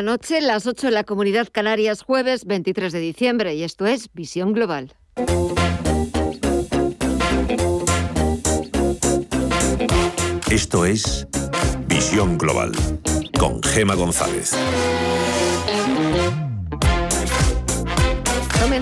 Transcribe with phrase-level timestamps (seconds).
[0.00, 4.52] Noche, las 8 en la Comunidad Canarias, jueves 23 de diciembre, y esto es Visión
[4.52, 4.94] Global.
[10.48, 11.26] Esto es
[11.88, 12.70] Visión Global
[13.40, 14.52] con Gema González.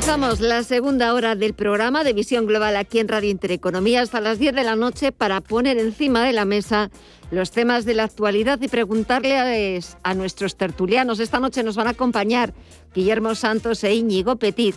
[0.07, 4.39] Comenzamos la segunda hora del programa de Visión Global aquí en Radio Intereconomía hasta las
[4.39, 6.93] 10 de la noche para poner encima de la mesa
[7.33, 11.19] los temas de la actualidad y preguntarle a, nuestros tertulianos.
[11.19, 12.55] Esta noche nos van a acompañar
[12.95, 14.77] Guillermo Santos e Íñigo Petit.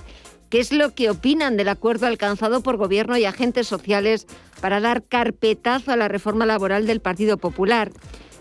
[0.50, 4.26] ¿Qué es lo que opinan del acuerdo alcanzado por gobierno y agentes sociales
[4.62, 7.92] para dar carpetazo a la reforma laboral del Partido Popular?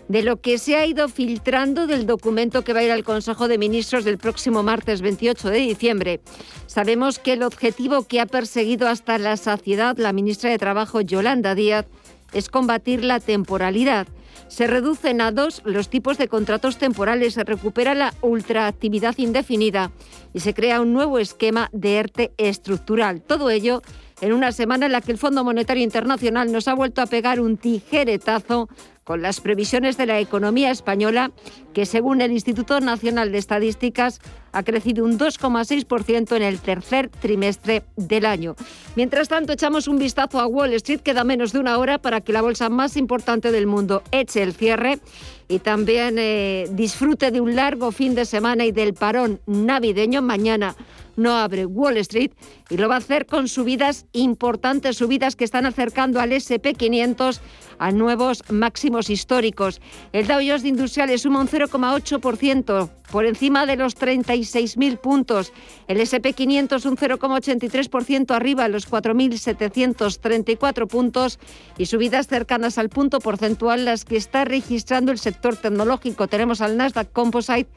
[0.09, 3.47] De lo que se ha ido filtrando del documento que va a ir al Consejo
[3.47, 6.19] de Ministros del próximo martes 28 de diciembre.
[6.65, 11.53] Sabemos que el objetivo que ha perseguido hasta la saciedad la ministra de Trabajo, Yolanda
[11.53, 11.85] Díaz,
[12.33, 14.07] es combatir la temporalidad.
[14.47, 19.91] Se reducen a dos los tipos de contratos temporales, se recupera la ultraactividad indefinida
[20.33, 23.21] y se crea un nuevo esquema de ERTE estructural.
[23.21, 23.83] Todo ello
[24.21, 27.39] en una semana en la que el Fondo Monetario Internacional nos ha vuelto a pegar
[27.39, 28.69] un tijeretazo
[29.09, 31.31] con las previsiones de la economía española,
[31.73, 34.21] que según el Instituto Nacional de Estadísticas
[34.51, 38.55] ha crecido un 2,6% en el tercer trimestre del año.
[38.95, 42.33] Mientras tanto, echamos un vistazo a Wall Street, queda menos de una hora para que
[42.33, 44.99] la bolsa más importante del mundo eche el cierre
[45.47, 50.21] y también eh, disfrute de un largo fin de semana y del parón navideño.
[50.21, 50.75] Mañana
[51.19, 52.31] no abre Wall Street
[52.69, 57.39] y lo va a hacer con subidas importantes, subidas que están acercando al SP500
[57.77, 59.81] a nuevos máximos históricos.
[60.13, 63.95] El Dow Jones Industriales suma un 0,8% por encima de los
[64.39, 65.53] 36.000 puntos.
[65.87, 71.39] El SP500 un 0,83% arriba a los 4.734 puntos
[71.77, 76.27] y subidas cercanas al punto porcentual las que está registrando el sector tecnológico.
[76.27, 77.69] Tenemos al Nasdaq Composite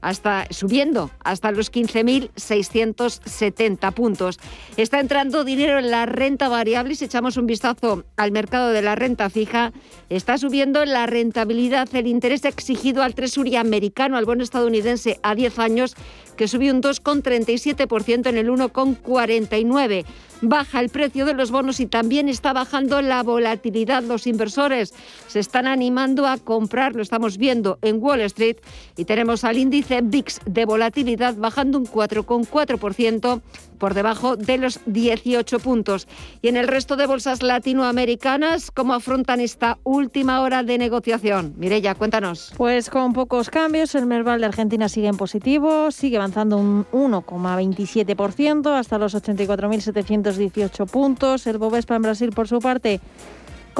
[0.00, 4.38] hasta subiendo hasta los 15.670 puntos.
[4.76, 6.94] Está entrando dinero en la renta variable.
[6.94, 9.72] Si echamos un vistazo al mercado de la renta fija,
[10.08, 15.58] está subiendo la rentabilidad, el interés exigido al Tresury americano, al bono estadounidense a 10
[15.58, 15.96] años,
[16.40, 20.06] que subió un 2,37% en el 1,49%
[20.40, 24.02] baja el precio de los bonos y también está bajando la volatilidad.
[24.02, 24.94] Los inversores
[25.26, 28.56] se están animando a comprar, lo estamos viendo en Wall Street
[28.96, 33.42] y tenemos al índice VIX de volatilidad bajando un 4,4%
[33.80, 36.06] por debajo de los 18 puntos.
[36.42, 41.54] Y en el resto de bolsas latinoamericanas, ¿cómo afrontan esta última hora de negociación?
[41.56, 42.52] Mireya, cuéntanos.
[42.56, 48.78] Pues con pocos cambios, el Merval de Argentina sigue en positivo, sigue avanzando un 1,27%
[48.78, 51.46] hasta los 84.700 18 puntos.
[51.46, 53.00] El Bovespa en Brasil, por su parte,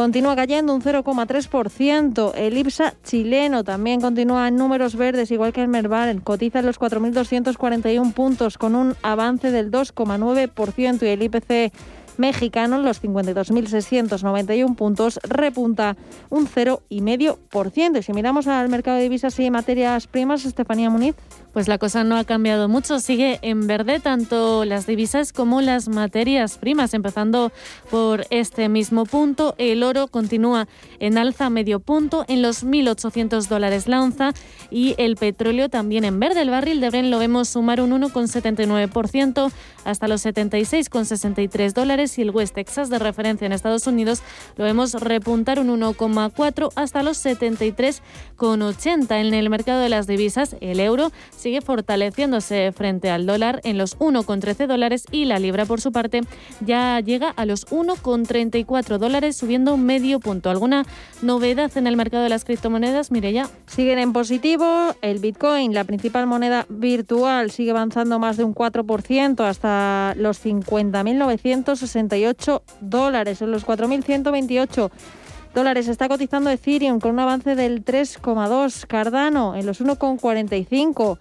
[0.00, 2.32] continúa cayendo un 0,3%.
[2.34, 6.22] El IPSA chileno también continúa en números verdes, igual que el Merval.
[6.22, 11.72] Cotiza en los 4.241 puntos con un avance del 2,9% y el IPC
[12.16, 15.98] mexicano los 52.691 puntos repunta
[16.30, 17.98] un 0,5%.
[17.98, 21.14] Y si miramos al mercado de divisas y materias primas, Estefanía Muniz.
[21.52, 25.88] Pues la cosa no ha cambiado mucho, sigue en verde tanto las divisas como las
[25.88, 27.50] materias primas, empezando
[27.90, 29.56] por este mismo punto.
[29.58, 30.68] El oro continúa
[31.00, 34.32] en alza medio punto en los 1.800 dólares la onza
[34.70, 36.42] y el petróleo también en verde.
[36.42, 39.50] El barril de Brent lo vemos sumar un 1,79%
[39.84, 44.22] hasta los 76,63 dólares y el West Texas de referencia en Estados Unidos
[44.56, 49.20] lo vemos repuntar un 1,4 hasta los 73,80.
[49.20, 51.10] En el mercado de las divisas, el euro
[51.40, 56.20] sigue fortaleciéndose frente al dólar en los 1,13 dólares y la libra, por su parte,
[56.60, 60.50] ya llega a los 1,34 dólares, subiendo medio punto.
[60.50, 60.84] ¿Alguna
[61.22, 63.10] novedad en el mercado de las criptomonedas?
[63.10, 63.48] Mire ya.
[63.66, 64.94] Siguen en positivo.
[65.02, 72.62] El Bitcoin, la principal moneda virtual, sigue avanzando más de un 4% hasta los 50.968
[72.80, 74.90] dólares, son los 4.128
[75.54, 75.88] dólares.
[75.88, 78.86] Está cotizando Ethereum con un avance del 3,2.
[78.86, 81.18] Cardano en los 1,45.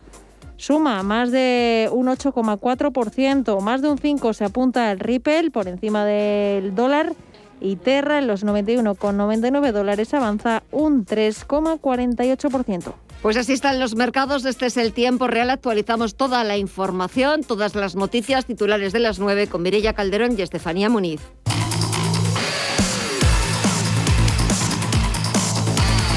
[0.57, 6.03] Suma más de un 8,4%, más de un 5 se apunta el Ripple por encima
[6.03, 7.13] del dólar
[7.61, 12.93] y Terra en los 91,99 dólares avanza un 3,48%.
[13.21, 17.75] Pues así están los mercados, este es el tiempo real, actualizamos toda la información, todas
[17.75, 21.21] las noticias titulares de las 9 con Mireya Calderón y Estefanía Muniz.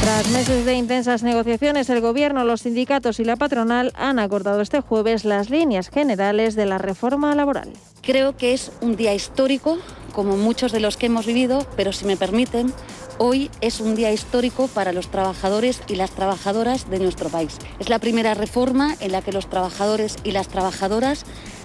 [0.03, 4.81] Tras meses de intensas negociaciones, el Gobierno, los sindicatos y la patronal han acordado este
[4.81, 7.73] jueves las líneas generales de la reforma laboral.
[8.03, 9.79] Creo que es un día histórico,
[10.13, 12.75] como muchos de los que hemos vivido, pero si me permiten,
[13.19, 17.59] Hoy es un día histórico para los trabajadores y las trabajadoras de nuestro país.
[17.79, 21.25] Es la primera reforma en la que los trabajadores y las trabajadoras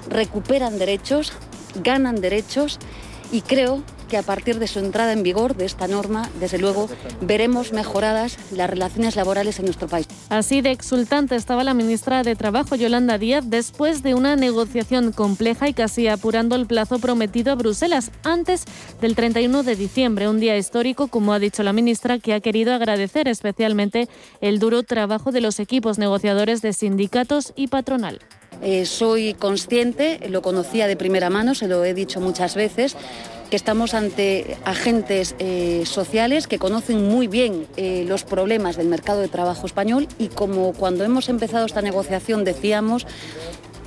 [0.10, 1.34] recuperan derechos,
[1.82, 2.80] ganan derechos
[3.32, 6.90] y creo que a partir de su entrada en vigor de esta norma, desde luego,
[7.22, 10.08] veremos mejoradas las relaciones laborales en nuestro país.
[10.30, 15.68] Así de exultante estaba la ministra de Trabajo, Yolanda Díaz, después de una negociación compleja
[15.68, 18.66] y casi apurando el plazo prometido a Bruselas antes
[19.02, 22.74] del 31 de diciembre, un día histórico, como ha dicho la ministra, que ha querido
[22.74, 24.08] agradecer especialmente
[24.42, 28.20] el duro trabajo de los equipos negociadores de sindicatos y patronal.
[28.62, 32.96] Eh, soy consciente, lo conocía de primera mano, se lo he dicho muchas veces,
[33.50, 39.22] que estamos ante agentes eh, sociales que conocen muy bien eh, los problemas del mercado
[39.22, 43.08] de trabajo español y como cuando hemos empezado esta negociación decíamos,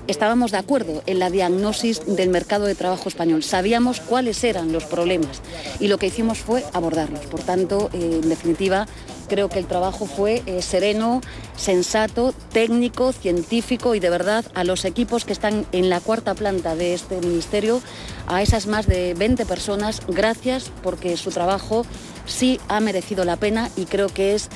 [0.06, 3.43] estábamos de acuerdo en la diagnosis del mercado de trabajo español.
[3.43, 5.43] Sabíamos cuáles eran los problemas
[5.78, 7.26] y lo que hicimos fue abordarlos.
[7.26, 8.87] Por tanto, en definitiva,
[9.31, 11.21] Creo que el trabajo fue eh, sereno,
[11.56, 16.75] sensato, técnico, científico y de verdad a los equipos que están en la cuarta planta
[16.75, 17.81] de este ministerio,
[18.27, 21.87] a esas más de 20 personas, gracias porque su trabajo
[22.27, 24.49] sí ha merecido la pena y creo que es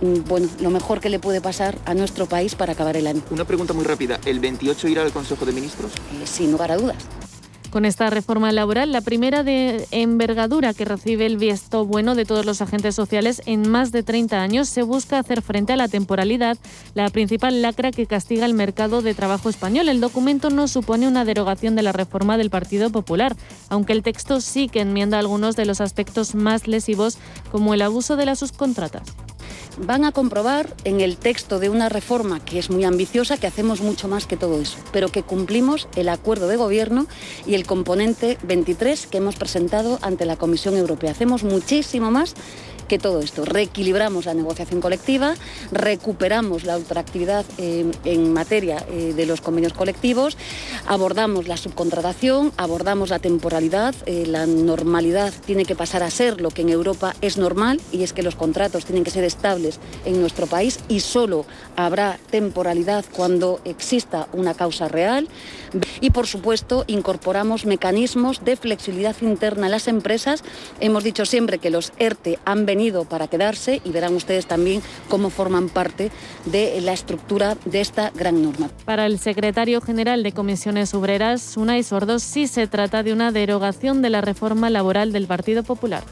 [0.00, 3.22] mm, bueno, lo mejor que le puede pasar a nuestro país para acabar el año.
[3.32, 4.20] Una pregunta muy rápida.
[4.24, 5.90] ¿El 28 irá al Consejo de Ministros?
[5.90, 6.98] Eh, sin lugar a dudas.
[7.70, 12.44] Con esta reforma laboral, la primera de envergadura que recibe el visto bueno de todos
[12.44, 16.58] los agentes sociales en más de 30 años, se busca hacer frente a la temporalidad,
[16.94, 19.88] la principal lacra que castiga el mercado de trabajo español.
[19.88, 23.36] El documento no supone una derogación de la reforma del Partido Popular,
[23.68, 27.18] aunque el texto sí que enmienda algunos de los aspectos más lesivos,
[27.52, 29.14] como el abuso de las subcontratas
[29.78, 33.80] van a comprobar en el texto de una reforma que es muy ambiciosa que hacemos
[33.80, 37.06] mucho más que todo eso, pero que cumplimos el acuerdo de gobierno
[37.46, 41.10] y el componente 23 que hemos presentado ante la Comisión Europea.
[41.10, 42.34] Hacemos muchísimo más
[42.90, 43.44] que todo esto.
[43.44, 45.34] Reequilibramos la negociación colectiva,
[45.70, 50.36] recuperamos la ultraactividad eh, en materia eh, de los convenios colectivos,
[50.88, 56.50] abordamos la subcontratación, abordamos la temporalidad, eh, la normalidad tiene que pasar a ser lo
[56.50, 60.20] que en Europa es normal y es que los contratos tienen que ser estables en
[60.20, 61.46] nuestro país y solo
[61.76, 65.28] habrá temporalidad cuando exista una causa real.
[66.00, 70.42] Y por supuesto incorporamos mecanismos de flexibilidad interna en las empresas.
[70.80, 75.28] Hemos dicho siempre que los ERTE han venido para quedarse y verán ustedes también cómo
[75.28, 76.10] forman parte
[76.46, 78.70] de la estructura de esta gran norma.
[78.86, 84.00] Para el secretario general de Comisiones Obreras, Unai Sordos, sí se trata de una derogación
[84.00, 86.02] de la reforma laboral del Partido Popular.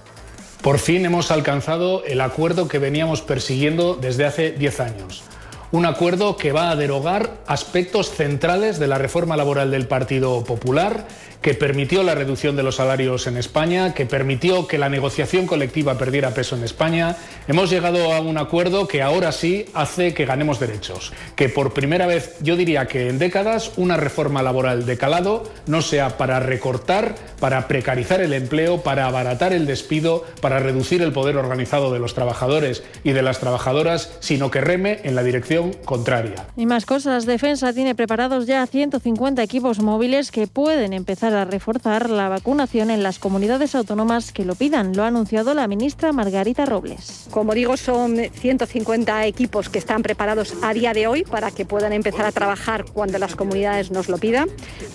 [0.63, 5.23] Por fin hemos alcanzado el acuerdo que veníamos persiguiendo desde hace 10 años
[5.71, 11.07] un acuerdo que va a derogar aspectos centrales de la reforma laboral del Partido Popular,
[11.43, 15.97] que permitió la reducción de los salarios en España, que permitió que la negociación colectiva
[15.97, 17.17] perdiera peso en España.
[17.47, 22.07] Hemos llegado a un acuerdo que ahora sí hace que ganemos derechos, que por primera
[22.07, 27.15] vez, yo diría que en décadas, una reforma laboral de calado no sea para recortar,
[27.41, 32.15] para precarizar el empleo, para abaratar el despido, para reducir el poder organizado de los
[32.15, 36.47] trabajadores y de las trabajadoras, sino que reme en la dirección contraria.
[36.57, 42.11] Y más cosas, Defensa tiene preparados ya 150 equipos móviles que pueden empezar a reforzar
[42.11, 44.97] la vacunación en las comunidades autónomas que lo pidan.
[44.97, 47.27] Lo ha anunciado la ministra Margarita Robles.
[47.31, 51.93] Como digo, son 150 equipos que están preparados a día de hoy para que puedan
[51.93, 54.49] empezar a trabajar cuando las comunidades nos lo pidan,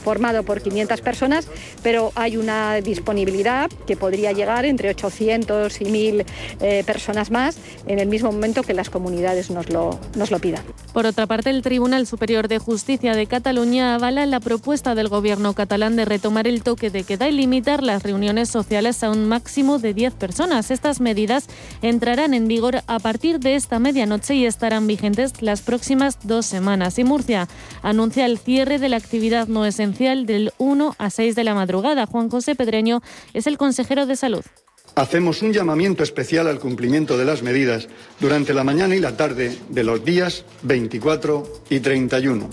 [0.03, 1.47] formado por 500 personas,
[1.81, 6.25] pero hay una disponibilidad que podría llegar entre 800 y 1000
[6.61, 10.63] eh, personas más en el mismo momento que las comunidades nos lo, nos lo pidan.
[10.93, 15.53] Por otra parte, el Tribunal Superior de Justicia de Cataluña avala la propuesta del gobierno
[15.53, 19.77] catalán de retomar el toque de queda y limitar las reuniones sociales a un máximo
[19.77, 20.71] de 10 personas.
[20.71, 21.47] Estas medidas
[21.81, 26.97] entrarán en vigor a partir de esta medianoche y estarán vigentes las próximas dos semanas.
[26.97, 27.49] Y Murcia
[27.81, 32.05] anuncia el cierre de la actividad no esencial del 1 a 6 de la madrugada.
[32.05, 33.01] Juan José Pedreño
[33.33, 34.45] es el consejero de Salud.
[34.95, 37.89] Hacemos un llamamiento especial al cumplimiento de las medidas
[38.21, 42.49] durante la mañana y la tarde de los días 24 y 31.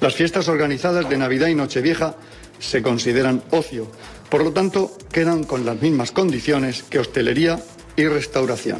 [0.00, 2.16] Las fiestas organizadas de Navidad y Nochevieja
[2.62, 3.86] se consideran ocio,
[4.30, 7.62] por lo tanto quedan con las mismas condiciones que hostelería
[7.96, 8.78] y restauración.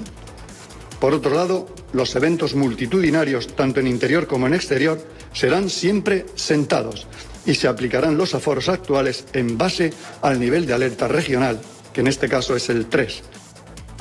[1.01, 4.99] Por otro lado, los eventos multitudinarios, tanto en interior como en exterior,
[5.35, 7.07] serán siempre sentados
[7.45, 11.61] y se aplicarán los aforos actuales en base al nivel de alerta regional
[11.93, 13.23] que en este caso es el 3.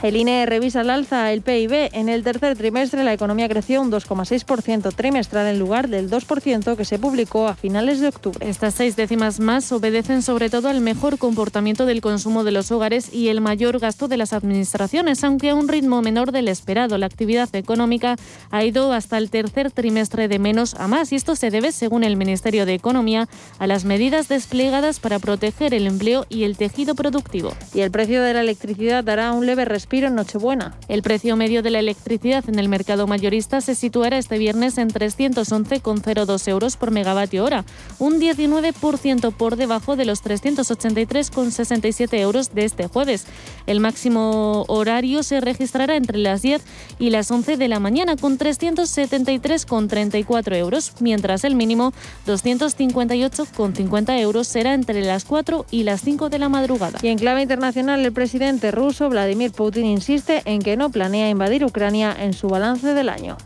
[0.04, 1.92] El INE revisa al alza el PIB.
[1.94, 6.86] En el tercer trimestre la economía creció un 2,6% trimestral en lugar del 2% que
[6.86, 8.50] se publicó a finales de octubre.
[8.50, 13.14] Estas seis décimas más obedecen sobre todo al mejor comportamiento del consumo de los hogares
[13.14, 16.98] y el mayor gasto de las administraciones, aunque a un ritmo menor del esperado.
[16.98, 18.16] La actividad económica
[18.50, 22.04] ha ido hasta el tercer trimestre de menos a más y esto se debe, según
[22.04, 23.30] el Ministerio de Economía,
[23.60, 27.54] a las medidas desplegadas para proteger el empleo y el tejido productivo.
[27.76, 30.74] Y el precio de la electricidad dará un leve en Nochebuena.
[30.88, 34.88] El precio medio de la electricidad en el mercado mayorista se situará este viernes en
[34.88, 37.66] 311,02 euros por megavatio hora,
[38.00, 43.26] un 19% por debajo de los 383,67 euros de este jueves.
[43.68, 46.64] El máximo horario se registrará entre las 10
[46.98, 51.92] y las 11 de la mañana con 373,34 euros, mientras el mínimo
[52.28, 56.98] 258,50 euros será entre las 4 y las 5 de la madrugada.
[57.02, 61.66] Y en clave internacional, el presidente ruso Vladimir Putin insiste en que no planea invadir
[61.66, 63.38] Ucrania en su balance del año.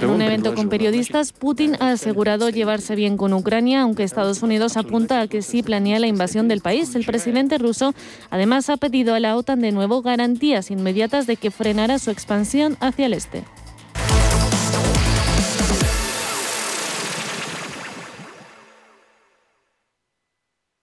[0.00, 4.76] En un evento con periodistas, Putin ha asegurado llevarse bien con Ucrania, aunque Estados Unidos
[4.76, 6.94] apunta a que sí planea la invasión del país.
[6.94, 7.94] El presidente ruso
[8.30, 12.76] además ha pedido a la OTAN de nuevo garantías inmediatas de que frenará su expansión
[12.80, 13.44] hacia el este.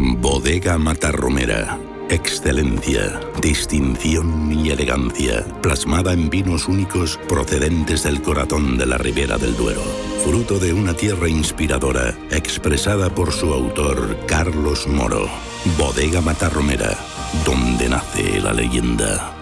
[0.00, 1.76] Bodega Matarromera.
[2.08, 9.56] Excelencia, distinción y elegancia, plasmada en vinos únicos procedentes del corazón de la Ribera del
[9.56, 9.82] Duero.
[10.24, 15.28] Fruto de una tierra inspiradora, expresada por su autor Carlos Moro.
[15.76, 16.96] Bodega Matarromera,
[17.44, 19.34] donde nace la leyenda.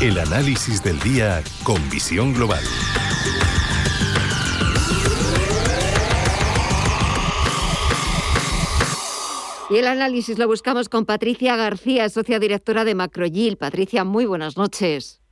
[0.00, 2.62] El análisis del día con visión global.
[9.70, 13.56] Y el análisis lo buscamos con Patricia García, socia directora de Macrogil.
[13.56, 15.22] Patricia, muy buenas noches.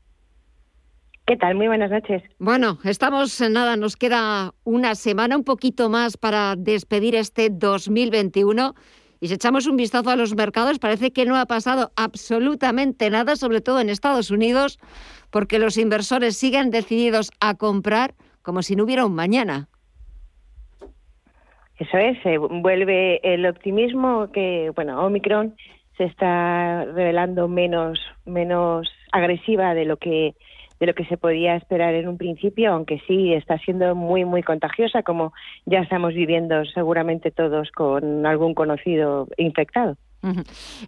[1.27, 1.55] ¿Qué tal?
[1.55, 2.23] Muy buenas noches.
[2.39, 8.75] Bueno, estamos en nada, nos queda una semana, un poquito más para despedir este 2021.
[9.21, 13.37] Y si echamos un vistazo a los mercados, parece que no ha pasado absolutamente nada,
[13.37, 14.79] sobre todo en Estados Unidos,
[15.31, 19.69] porque los inversores siguen decididos a comprar como si no hubiera un mañana.
[21.83, 25.57] Eso es, se vuelve el optimismo que, bueno, Omicron
[25.97, 30.35] se está revelando menos, menos agresiva de lo que
[30.79, 34.43] de lo que se podía esperar en un principio, aunque sí está siendo muy, muy
[34.43, 35.33] contagiosa, como
[35.65, 39.97] ya estamos viviendo seguramente todos con algún conocido infectado.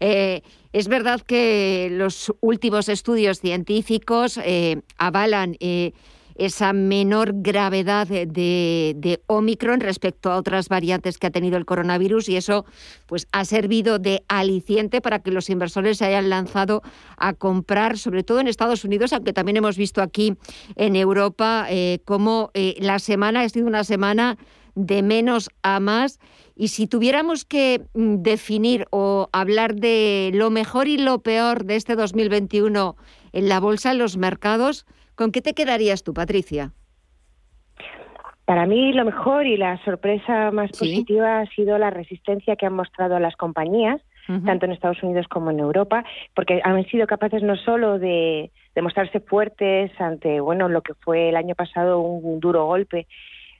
[0.00, 5.92] Eh, es verdad que los últimos estudios científicos eh, avalan eh,
[6.34, 12.36] esa menor gravedad de, Omicron respecto a otras variantes que ha tenido el coronavirus y
[12.36, 12.64] eso
[13.06, 16.82] pues ha servido de aliciente para que los inversores se hayan lanzado
[17.16, 20.36] a comprar, sobre todo en Estados Unidos, aunque también hemos visto aquí
[20.76, 24.36] en Europa eh, cómo eh, la semana ha sido una semana
[24.74, 26.18] de menos a más.
[26.56, 31.76] Y si tuviéramos que mm, definir o hablar de lo mejor y lo peor de
[31.76, 32.96] este 2021
[33.32, 34.86] en la bolsa, en los mercados,
[35.16, 36.72] ¿Con qué te quedarías tú, Patricia?
[38.44, 42.74] Para mí lo mejor y la sorpresa más positiva ha sido la resistencia que han
[42.74, 44.02] mostrado las compañías,
[44.44, 46.04] tanto en Estados Unidos como en Europa,
[46.34, 51.28] porque han sido capaces no solo de, de mostrarse fuertes ante bueno lo que fue
[51.28, 53.06] el año pasado un duro golpe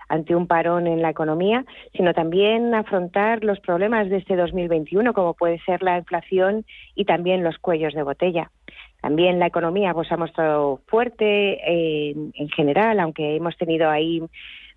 [0.08, 5.34] ante un parón en la economía, sino también afrontar los problemas de este 2021, como
[5.34, 8.50] puede ser la inflación y también los cuellos de botella.
[9.04, 14.22] También la economía pues, ha mostrado fuerte eh, en general, aunque hemos tenido ahí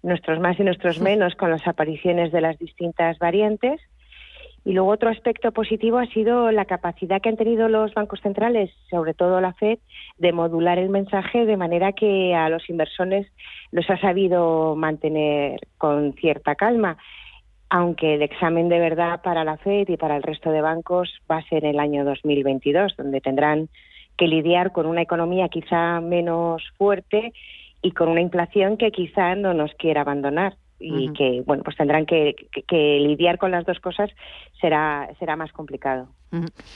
[0.03, 3.79] nuestros más y nuestros menos con las apariciones de las distintas variantes.
[4.65, 8.69] Y luego otro aspecto positivo ha sido la capacidad que han tenido los bancos centrales,
[8.89, 9.79] sobre todo la Fed,
[10.17, 13.27] de modular el mensaje de manera que a los inversores
[13.71, 16.97] los ha sabido mantener con cierta calma
[17.69, 21.39] aunque el examen de verdad para la Fed y para el resto de bancos va
[21.39, 23.67] a ser el año 2022, donde tendrán
[24.17, 27.33] que lidiar con una economía quizá menos fuerte
[27.81, 30.57] y con una inflación que quizá no nos quiera abandonar.
[30.79, 32.35] y que bueno pues tendrán que,
[32.69, 34.11] lidiar con las dos cosas
[34.61, 36.07] será será más complicado.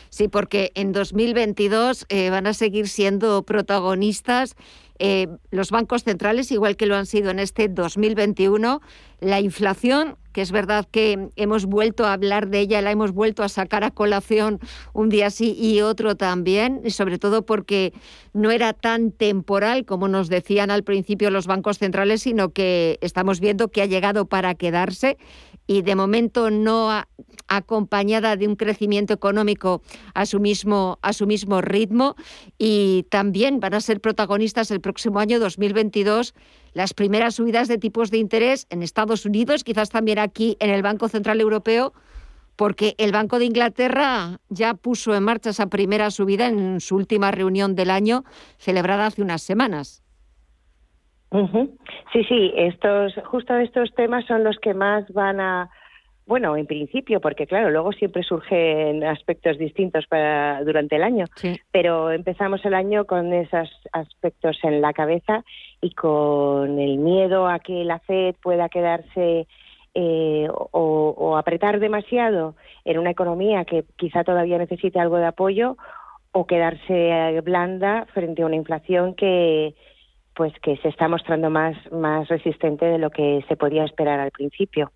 [0.09, 4.55] Sí porque en 2022 eh, van a seguir siendo protagonistas
[5.03, 8.81] eh, los bancos centrales, igual que lo han sido en este 2021,
[9.19, 13.43] la inflación, que es verdad que hemos vuelto a hablar de ella, la hemos vuelto
[13.43, 14.59] a sacar a colación
[14.93, 17.93] un día sí y otro también, y sobre todo porque
[18.33, 23.39] no era tan temporal como nos decían al principio los bancos centrales, sino que estamos
[23.39, 25.17] viendo que ha llegado para quedarse
[25.71, 26.89] y de momento no
[27.47, 29.81] acompañada de un crecimiento económico
[30.13, 32.15] a su mismo a su mismo ritmo
[32.57, 36.33] y también van a ser protagonistas el próximo año 2022
[36.73, 40.81] las primeras subidas de tipos de interés en Estados Unidos, quizás también aquí en el
[40.81, 41.93] Banco Central Europeo,
[42.55, 47.31] porque el Banco de Inglaterra ya puso en marcha esa primera subida en su última
[47.31, 48.23] reunión del año
[48.57, 50.01] celebrada hace unas semanas.
[52.11, 55.69] Sí, sí, estos, justo estos temas son los que más van a,
[56.25, 61.25] bueno, en principio, porque claro, luego siempre surgen aspectos distintos para durante el año,
[61.71, 65.43] pero empezamos el año con esos aspectos en la cabeza
[65.79, 69.47] y con el miedo a que la FED pueda quedarse
[69.93, 75.77] eh, o, o, apretar demasiado en una economía que quizá todavía necesite algo de apoyo
[76.31, 79.75] o quedarse blanda frente a una inflación que
[80.35, 84.31] pues que se está mostrando más, más resistente de lo que se podía esperar al
[84.31, 84.91] principio.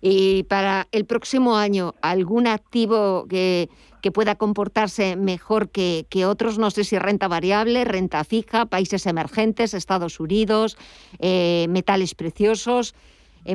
[0.00, 3.68] Y para el próximo año, ¿algún activo que,
[4.00, 6.56] que pueda comportarse mejor que, que, otros?
[6.56, 10.76] No sé si renta variable, renta fija, países emergentes, Estados Unidos,
[11.18, 12.94] eh, metales preciosos.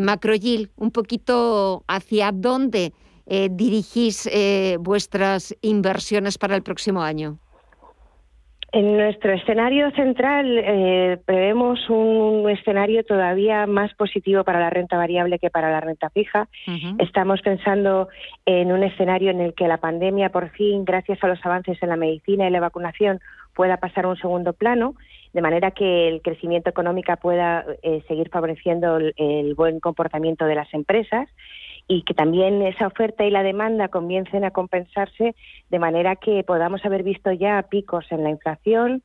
[0.01, 2.93] Macrogil, un poquito hacia dónde
[3.25, 7.39] eh, dirigís eh, vuestras inversiones para el próximo año.
[8.71, 15.39] En nuestro escenario central eh, prevemos un escenario todavía más positivo para la renta variable
[15.39, 16.47] que para la renta fija.
[16.99, 18.09] Estamos pensando
[18.45, 21.89] en un escenario en el que la pandemia, por fin, gracias a los avances en
[21.89, 23.19] la medicina y la vacunación,
[23.55, 24.93] pueda pasar a un segundo plano,
[25.33, 30.71] de manera que el crecimiento económico pueda eh, seguir favoreciendo el buen comportamiento de las
[30.75, 31.27] empresas
[31.91, 35.35] y que también esa oferta y la demanda comiencen a compensarse
[35.69, 39.01] de manera que podamos haber visto ya picos en la inflación,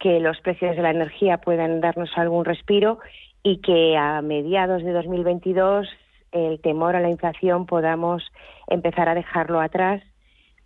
[0.00, 2.98] que los precios de la energía puedan darnos algún respiro
[3.42, 5.86] y que a mediados de 2022
[6.32, 8.24] el temor a la inflación podamos
[8.66, 10.02] empezar a dejarlo atrás,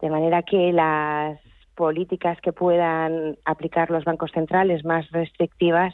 [0.00, 1.40] de manera que las
[1.74, 5.92] políticas que puedan aplicar los bancos centrales más restrictivas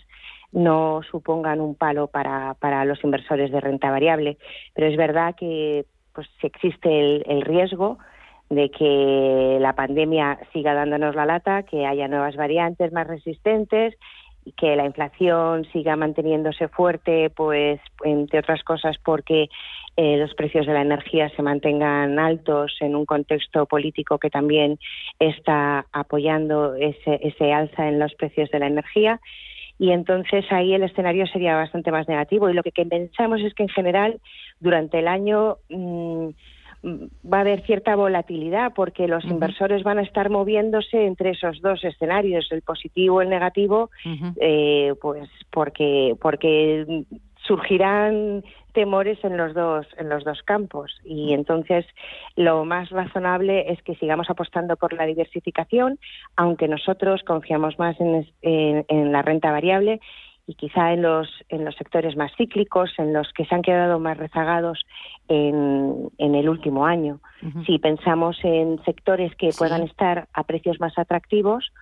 [0.53, 4.39] no supongan un palo para, para los inversores de renta variable.
[4.75, 7.99] Pero es verdad que pues existe el, riesgo
[8.51, 13.95] de que la pandemia siga dándonos la lata, que haya nuevas variantes más resistentes
[14.45, 19.49] y que la inflación siga manteniéndose fuerte, pues entre otras cosas porque
[19.97, 24.79] eh, los precios de la energía se mantengan altos en un contexto político que también
[25.19, 29.21] está apoyando ese, ese alza en los precios de la energía
[29.83, 32.49] y entonces ahí el escenario sería bastante más negativo.
[32.49, 34.21] Y lo que, pensamos es que en general
[34.61, 36.29] durante el año mm,
[37.29, 41.83] va a haber cierta volatilidad porque los inversores van a estar moviéndose entre esos dos
[41.83, 43.91] escenarios, el positivo y el negativo,
[44.41, 47.05] eh, pues porque porque
[47.45, 51.01] surgirán temores en los dos en los dos campos.
[51.05, 51.87] Y entonces
[52.37, 55.99] lo más razonable es que sigamos apostando por la diversificación
[56.37, 60.01] aunque nosotros confiamos más en, en, la renta variable
[60.47, 63.99] y quizá en los en los sectores más cíclicos en los que se han quedado
[63.99, 64.85] más rezagados
[65.29, 67.21] en, en el último año.
[67.67, 71.73] Si pensamos en sectores que puedan estar a precios más atractivos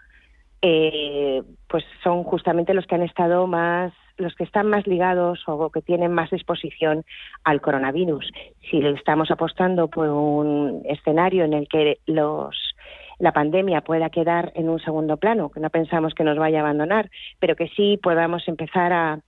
[0.63, 5.71] eh, pues son justamente los que han estado más los que están más ligados o
[5.71, 7.05] que tienen más disposición
[7.45, 8.31] al coronavirus.
[8.71, 12.57] Si estamos apostando por un escenario en el que los
[13.19, 16.63] la pandemia pueda quedar en un segundo plano, que no pensamos que nos vaya a
[16.63, 19.21] abandonar, pero que sí podamos empezar a,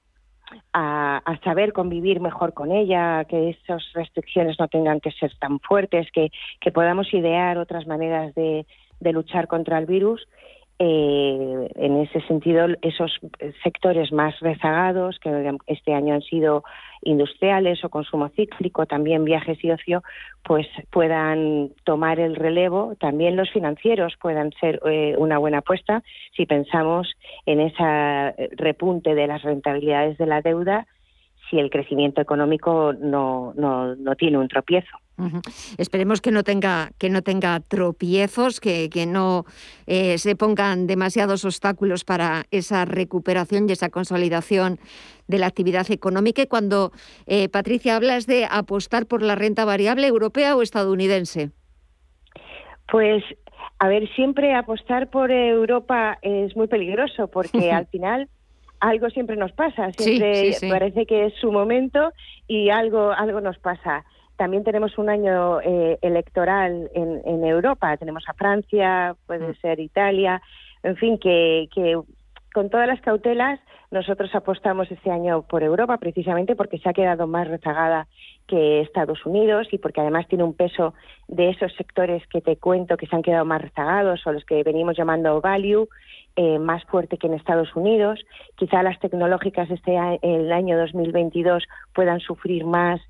[0.72, 6.10] a, saber convivir mejor con ella, que esas restricciones no tengan que ser tan fuertes,
[6.10, 8.66] que, que podamos idear otras maneras de,
[9.00, 10.26] de luchar contra el virus
[10.84, 13.20] eh, en ese sentido, esos
[13.62, 16.64] sectores más rezagados, que este año han sido
[17.02, 20.02] industriales o consumo cíclico, también viajes y ocio,
[20.42, 22.96] pues puedan tomar el relevo.
[22.98, 26.02] También los financieros puedan ser eh, una buena apuesta
[26.36, 27.12] si pensamos
[27.46, 30.88] en ese repunte de las rentabilidades de la deuda
[31.48, 34.96] si el crecimiento económico no, no, no tiene un tropiezo.
[35.78, 39.44] Esperemos que no tenga, que no tenga tropiezos, que, que no
[39.86, 44.78] eh, se pongan demasiados obstáculos para esa recuperación y esa consolidación
[45.28, 46.42] de la actividad económica.
[46.42, 46.92] Y cuando,
[47.26, 51.50] eh, Patricia, hablas de apostar por la renta variable europea o estadounidense.
[52.90, 53.22] Pues,
[53.78, 58.28] a ver, siempre apostar por Europa es muy peligroso porque al final
[58.80, 62.12] algo siempre nos pasa, siempre parece que es su momento
[62.48, 64.04] y algo, algo nos pasa.
[64.42, 69.54] También tenemos un año eh, electoral en, Europa, tenemos a Francia, puede mm.
[69.60, 70.42] ser Italia,
[70.82, 71.96] en fin, que, que
[72.52, 73.60] con todas las cautelas
[73.92, 78.08] nosotros apostamos este año por Europa precisamente porque se ha quedado más rezagada
[78.48, 80.92] que Estados Unidos y porque además tiene un peso
[81.28, 84.64] de esos sectores que te cuento que se han quedado más rezagados o los que
[84.64, 85.88] venimos llamando value
[86.34, 88.18] eh, más fuerte que en Estados Unidos.
[88.56, 91.62] Quizá las tecnológicas este el año 2022
[91.94, 93.00] puedan sufrir más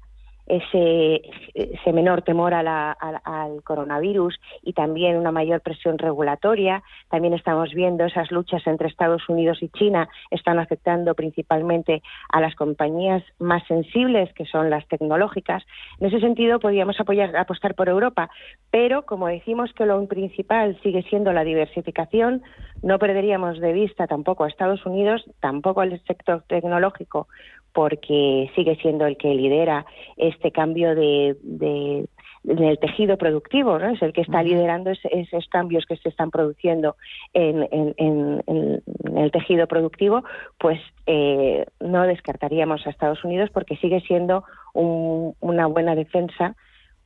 [0.53, 6.83] ese, menor temor al coronavirus y también una mayor presión regulatoria.
[7.09, 12.55] También estamos viendo esas luchas entre Estados Unidos y China están afectando principalmente a las
[12.55, 15.65] compañías más sensibles, que son las tecnológicas.
[16.01, 18.31] En ese sentido, podríamos apostar por Europa,
[18.71, 22.43] pero como decimos que lo principal sigue siendo la diversificación,
[22.83, 27.29] no perderíamos de vista tampoco a Estados Unidos, tampoco al sector tecnológico,
[27.73, 32.07] porque sigue siendo el que lidera este cambio de, de
[32.45, 33.91] en el tejido productivo, ¿no?
[33.91, 36.97] es el que está liderando esos cambios que se están produciendo
[37.33, 38.83] en, en, en,
[39.17, 40.25] el tejido productivo,
[40.59, 46.57] pues eh, no descartaríamos a Estados Unidos porque sigue siendo una buena defensa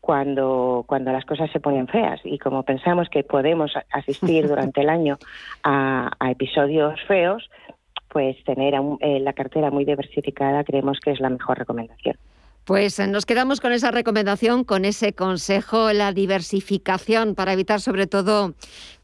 [0.01, 2.21] cuando, cuando las cosas se ponen feas.
[2.25, 5.19] Y como pensamos que podemos asistir durante el año
[5.65, 7.51] a, a episodios feos,
[8.17, 12.17] pues tener eh, la cartera muy diversificada creemos que es la mejor recomendación.
[12.65, 18.07] Pues eh, nos quedamos con esa recomendación, con ese consejo, la diversificación para evitar sobre
[18.07, 18.55] todo,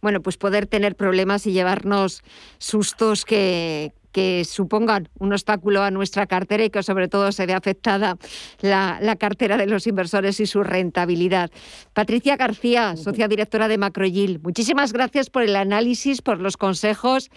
[0.00, 2.22] bueno, pues poder tener problemas y llevarnos
[2.56, 3.92] sustos que,
[4.46, 8.16] supongan un obstáculo a nuestra cartera y que sobre todo se vea afectada
[8.62, 11.50] la, la, cartera de los inversores y su rentabilidad.
[11.94, 17.30] Patricia García, socia directora de Macroyil, muchísimas gracias por el análisis, por los consejos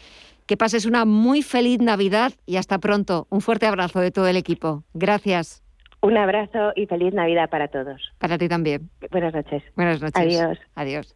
[0.46, 3.28] que pases una muy feliz Navidad y hasta pronto.
[3.30, 4.84] Un fuerte abrazo de todo el equipo.
[4.94, 5.64] Gracias.
[6.02, 8.00] Un abrazo y feliz Navidad para todos.
[8.20, 8.90] Para ti también.
[9.12, 9.64] Buenas noches.
[9.76, 10.16] Buenas noches.
[10.16, 10.60] Adiós.
[10.76, 11.16] Adiós.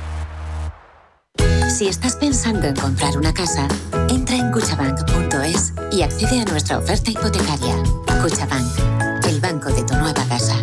[1.81, 3.67] Si estás pensando en comprar una casa,
[4.07, 7.75] entra en cuchabank.es y accede a nuestra oferta hipotecaria.
[8.21, 10.61] Cuchabank, el banco de tu nueva casa.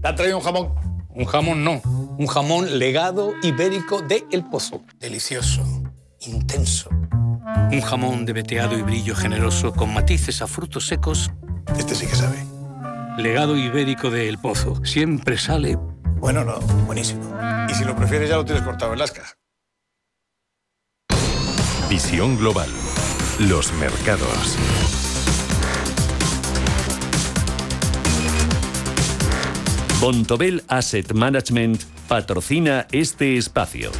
[0.00, 0.74] ¿Te ha traído un jamón?
[1.12, 4.82] Un jamón no, un jamón legado ibérico de El Pozo.
[5.00, 5.64] Delicioso,
[6.20, 6.88] intenso.
[7.72, 11.32] Un jamón de veteado y brillo generoso con matices a frutos secos.
[11.76, 12.46] Este sí que sabe.
[13.18, 14.84] Legado ibérico de El Pozo.
[14.84, 15.76] Siempre sale
[16.18, 17.22] bueno, no, buenísimo.
[17.68, 19.22] Y si lo prefieres ya lo tienes cortado en Lasca.
[21.88, 22.68] Visión global.
[23.38, 24.56] Los mercados.
[30.00, 33.90] Bontobel Asset Management patrocina este espacio.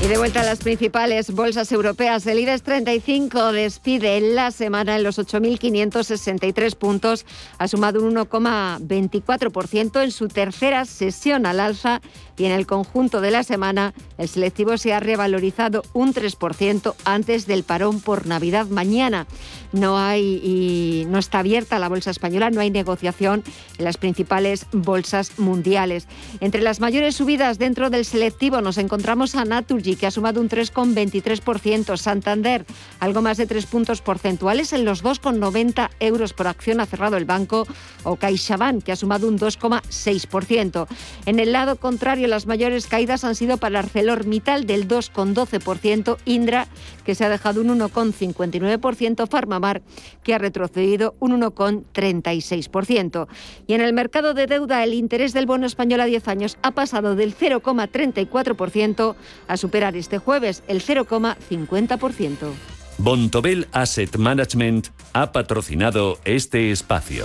[0.00, 5.02] Y de vuelta a las principales bolsas europeas, el IBEX 35 despide la semana en
[5.02, 7.26] los 8.563 puntos,
[7.58, 12.00] ha sumado un 1,24% en su tercera sesión al alza
[12.38, 17.46] y en el conjunto de la semana el selectivo se ha revalorizado un 3% antes
[17.46, 19.26] del parón por Navidad mañana.
[19.72, 23.44] No hay y no está abierta la bolsa española, no hay negociación
[23.76, 26.08] en las principales bolsas mundiales.
[26.40, 30.48] Entre las mayores subidas dentro del selectivo nos encontramos a Naturgy que ha sumado un
[30.48, 32.64] 3,23%, Santander
[33.00, 37.24] algo más de 3 puntos porcentuales en los 2,90 euros por acción ha cerrado el
[37.24, 37.66] banco
[38.04, 40.86] o CaixaBank que ha sumado un 2,6%.
[41.26, 46.68] En el lado contrario las mayores caídas han sido para ArcelorMittal del 2,12%, Indra,
[47.04, 49.82] que se ha dejado un 1,59%, Farmamar,
[50.22, 53.26] que ha retrocedido un 1,36%.
[53.66, 56.70] Y en el mercado de deuda, el interés del bono español a 10 años ha
[56.70, 62.52] pasado del 0,34% a superar este jueves el 0,50%.
[62.98, 67.24] Bontobel Asset Management ha patrocinado este espacio.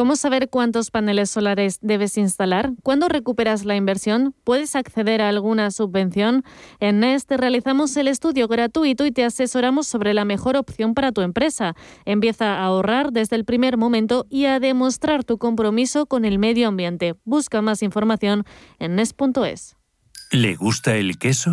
[0.00, 2.72] ¿Cómo saber cuántos paneles solares debes instalar?
[2.82, 4.34] ¿Cuándo recuperas la inversión?
[4.44, 6.42] ¿Puedes acceder a alguna subvención?
[6.78, 11.20] En Nest realizamos el estudio gratuito y te asesoramos sobre la mejor opción para tu
[11.20, 11.74] empresa.
[12.06, 16.68] Empieza a ahorrar desde el primer momento y a demostrar tu compromiso con el medio
[16.68, 17.16] ambiente.
[17.24, 18.44] Busca más información
[18.78, 19.76] en nest.es.
[20.32, 21.52] ¿Le gusta el queso?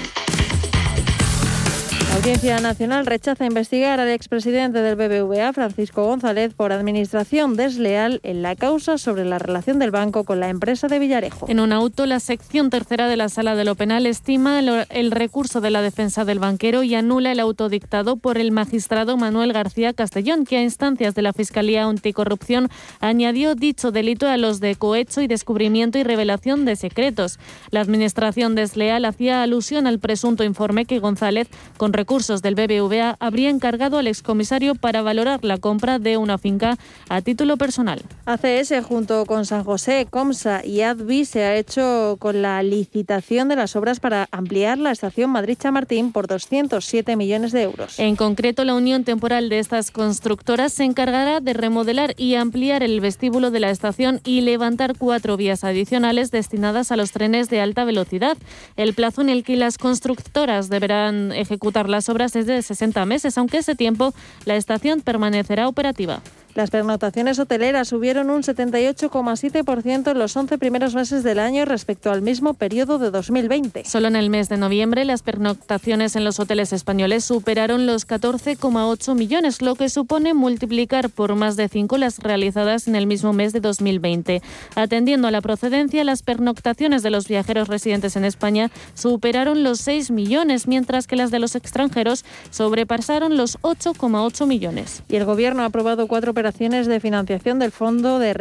[2.21, 8.55] Audiencia Nacional rechaza investigar al expresidente del BBVA, Francisco González, por administración desleal en la
[8.55, 11.47] causa sobre la relación del banco con la empresa de Villarejo.
[11.49, 15.61] En un auto, la sección tercera de la Sala de lo Penal estima el, recurso
[15.61, 19.91] de la defensa del banquero y anula el auto dictado por el magistrado Manuel García
[19.93, 25.21] Castellón, que a instancias de la Fiscalía Anticorrupción añadió dicho delito a los de cohecho
[25.21, 27.39] y descubrimiento y revelación de secretos.
[27.71, 33.49] La administración desleal hacía alusión al presunto informe que González, con recursos del BBVA habría
[33.49, 38.01] encargado al excomisario para valorar la compra de una finca a título personal.
[38.25, 43.55] ACS junto con San José, Comsa y Advi se ha hecho con la licitación de
[43.55, 47.97] las obras para ampliar la estación Madrid-Chamartín por 207 millones de euros.
[47.97, 52.99] En concreto, la unión temporal de estas constructoras se encargará de remodelar y ampliar el
[52.99, 57.85] vestíbulo de la estación y levantar cuatro vías adicionales destinadas a los trenes de alta
[57.85, 58.37] velocidad.
[58.75, 63.37] El plazo en el que las constructoras deberán ejecutar las obras es de 60 meses,
[63.37, 64.13] aunque ese tiempo
[64.45, 66.21] la estación permanecerá operativa.
[66.53, 72.21] Las pernoctaciones hoteleras subieron un 78,7% en los 11 primeros meses del año respecto al
[72.21, 73.85] mismo periodo de 2020.
[73.85, 79.15] Solo en el mes de noviembre las pernoctaciones en los hoteles españoles superaron los 14,8
[79.15, 83.53] millones, lo que supone multiplicar por más de 5 las realizadas en el mismo mes
[83.53, 84.41] de 2020.
[84.75, 90.11] Atendiendo a la procedencia, las pernoctaciones de los viajeros residentes en España superaron los 6
[90.11, 95.03] millones, mientras que las de los extranjeros sobrepasaron los 8,8 millones.
[95.07, 98.33] Y el Gobierno ha aprobado cuatro operaciones de financiación del Fondo de,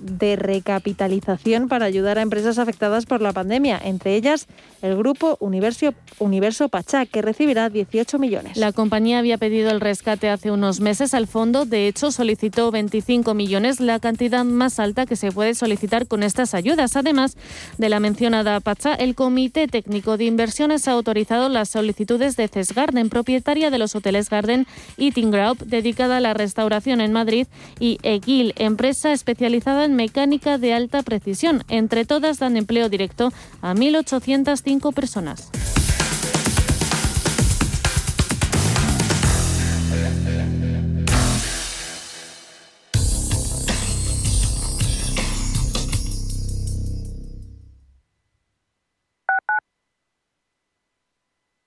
[0.00, 4.48] de, Recapitalización para ayudar a empresas afectadas por la pandemia, entre ellas
[4.82, 8.56] el grupo Universo, Universo Pachá, que recibirá 18 millones.
[8.56, 13.32] La compañía había pedido el rescate hace unos meses al fondo, de hecho solicitó 25
[13.34, 16.96] millones, la cantidad más alta que se puede solicitar con estas ayudas.
[16.96, 17.36] Además
[17.78, 23.08] de la mencionada Pachá, el Comité Técnico de Inversiones ha autorizado las solicitudes de Cesgarden,
[23.08, 24.66] propietaria de los hoteles Garden
[24.98, 27.35] Eating Group, dedicada a la restauración en Madrid,
[27.78, 31.62] y Equil, empresa especializada en mecánica de alta precisión.
[31.68, 35.50] Entre todas dan empleo directo a 1.805 personas.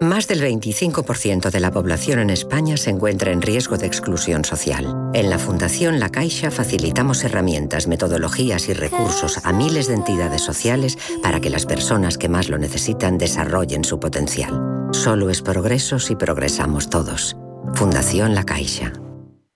[0.00, 5.10] Más del 25% de la población en España se encuentra en riesgo de exclusión social.
[5.12, 10.96] En la Fundación La Caixa facilitamos herramientas, metodologías y recursos a miles de entidades sociales
[11.20, 14.88] para que las personas que más lo necesitan desarrollen su potencial.
[14.92, 17.36] Solo es progreso si progresamos todos.
[17.74, 18.92] Fundación La Caixa.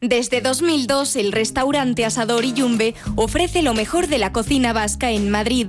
[0.00, 5.68] Desde 2002, el restaurante Asador Yumbe ofrece lo mejor de la cocina vasca en Madrid.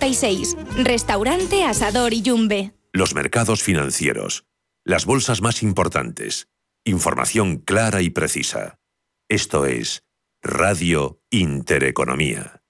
[0.01, 0.57] 1096.
[0.83, 2.73] Restaurante Asador y Yumbe.
[2.91, 4.45] Los mercados financieros.
[4.83, 6.47] Las bolsas más importantes.
[6.83, 8.79] Información clara y precisa.
[9.29, 10.03] Esto es
[10.41, 12.61] Radio Intereconomía.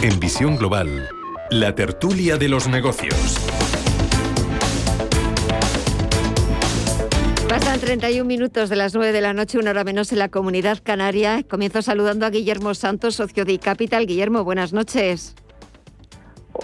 [0.00, 1.08] En Visión Global,
[1.50, 3.61] la tertulia de los negocios.
[7.62, 10.78] Pasan 31 minutos de las 9 de la noche, una hora menos en la comunidad
[10.82, 11.44] canaria.
[11.48, 14.04] Comienzo saludando a Guillermo Santos, socio de Capital.
[14.04, 15.36] Guillermo, buenas noches.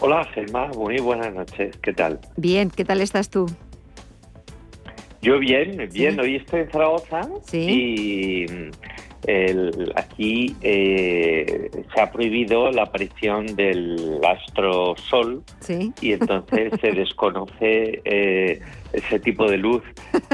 [0.00, 1.76] Hola, Gemma, muy buenas noches.
[1.82, 2.18] ¿Qué tal?
[2.37, 3.46] Bien, ¿qué tal estás tú?
[5.22, 6.18] Yo bien, bien.
[6.18, 7.20] Hoy estoy en Zaragoza
[7.52, 8.46] y
[9.28, 15.44] el, aquí eh, se ha prohibido la aparición del astro sol
[16.00, 18.61] y entonces se desconoce eh,
[18.92, 19.83] ese tipo de luz.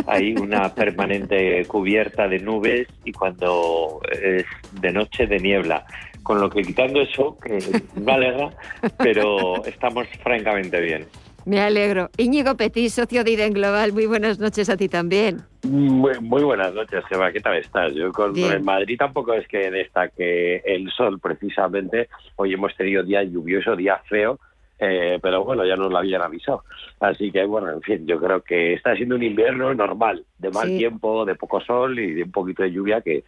[0.07, 4.47] Hay una permanente cubierta de nubes y cuando es
[4.81, 5.85] de noche de niebla.
[6.23, 7.59] Con lo que quitando eso, que
[8.01, 8.51] me alegra,
[8.97, 11.07] pero estamos francamente bien.
[11.45, 12.09] Me alegro.
[12.17, 15.43] Íñigo Petit, socio de IDEN Global, muy buenas noches a ti también.
[15.63, 17.31] Muy, buenas noches, Eva.
[17.33, 17.95] ¿Qué tal estás?
[17.95, 22.09] Yo con, el Madrid tampoco es que destaque el sol, precisamente.
[22.37, 24.39] Hoy hemos tenido día lluvioso, día feo,
[24.79, 26.65] eh, pero bueno, ya nos lo habían avisado.
[27.01, 30.69] Así que bueno, en fin, yo creo que está siendo un invierno normal, de mal
[30.69, 33.25] tiempo, de poco sol y de un poquito de lluvia que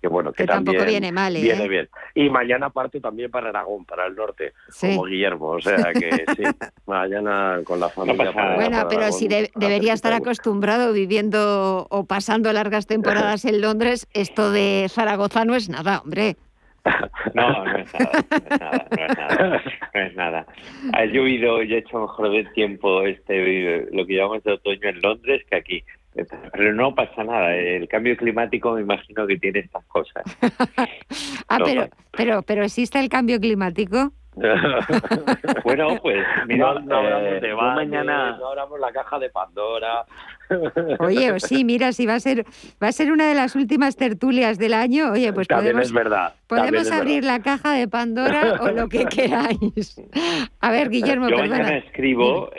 [0.00, 1.42] que bueno, que, tampoco viene mal, ¿eh?
[1.42, 1.88] Viene bien.
[2.14, 6.42] Y mañana parte también para Aragón, para el norte, como Guillermo, o sea que sí,
[6.86, 8.30] mañana con la familia.
[8.54, 14.86] bueno, pero si debería estar acostumbrado viviendo o pasando largas temporadas en Londres, esto de
[14.88, 16.36] Zaragoza no es nada, hombre.
[17.34, 19.62] No, no es nada, no es nada, no es nada,
[19.94, 20.46] no es nada.
[20.92, 25.00] Ha llovido y ha hecho mejor de tiempo este lo que llamamos de otoño en
[25.00, 25.84] Londres que aquí.
[26.52, 27.54] Pero no pasa nada.
[27.54, 30.24] El cambio climático me imagino que tiene estas cosas.
[31.48, 34.12] ah, pero, pero, pero existe el cambio climático.
[35.64, 40.04] bueno, pues mira, no, hablamos de mañana no hablamos la caja de Pandora.
[41.00, 42.44] Oye, sí, mira, si va a ser
[42.82, 45.12] va a ser una de las últimas tertulias del año.
[45.12, 46.34] Oye, pues también podemos, es verdad.
[46.46, 50.00] Podemos abrir la caja de Pandora o lo que queráis.
[50.60, 52.50] A ver, Guillermo, yo mañana escribo,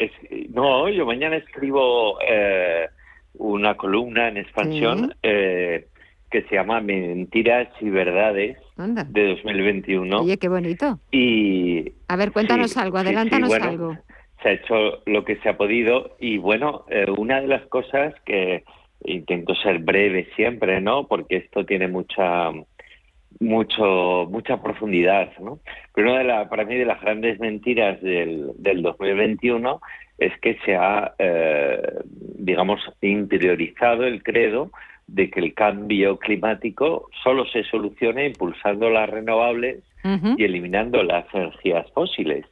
[0.49, 2.87] no, yo mañana escribo eh,
[3.35, 5.87] una columna en expansión eh,
[6.29, 10.21] que se llama Mentiras y Verdades de 2021.
[10.21, 10.99] Oye, qué bonito.
[11.11, 13.97] Y a ver, cuéntanos algo, adelántanos algo.
[14.41, 18.13] Se ha hecho lo que se ha podido y bueno, eh, una de las cosas
[18.25, 18.63] que
[19.03, 21.07] intento ser breve siempre, ¿no?
[21.07, 22.51] Porque esto tiene mucha
[23.39, 25.59] mucho mucha profundidad, ¿no?
[25.93, 29.81] Pero una de la, para mí de las grandes mentiras del, del 2021
[30.19, 31.81] es que se ha, eh,
[32.37, 34.71] digamos, interiorizado el credo
[35.13, 39.83] de que el cambio climático solo se soluciona impulsando las renovables
[40.37, 42.45] y eliminando las energías fósiles.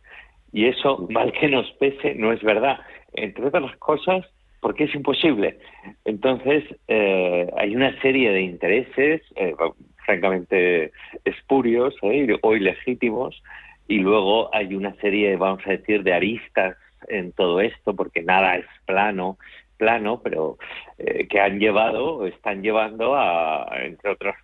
[0.51, 2.79] Y eso, mal que nos pese, no es verdad.
[3.13, 4.25] Entre otras cosas,
[4.59, 5.57] porque es imposible.
[6.05, 9.53] Entonces, eh, hay una serie de intereses, eh,
[10.05, 10.91] francamente
[11.25, 13.41] espurios o ilegítimos,
[13.87, 16.75] y luego hay una serie, vamos a decir, de aristas
[17.07, 19.37] en todo esto, porque nada es plano,
[19.77, 20.57] plano, pero
[20.97, 24.35] eh, que han llevado, están llevando a, entre otras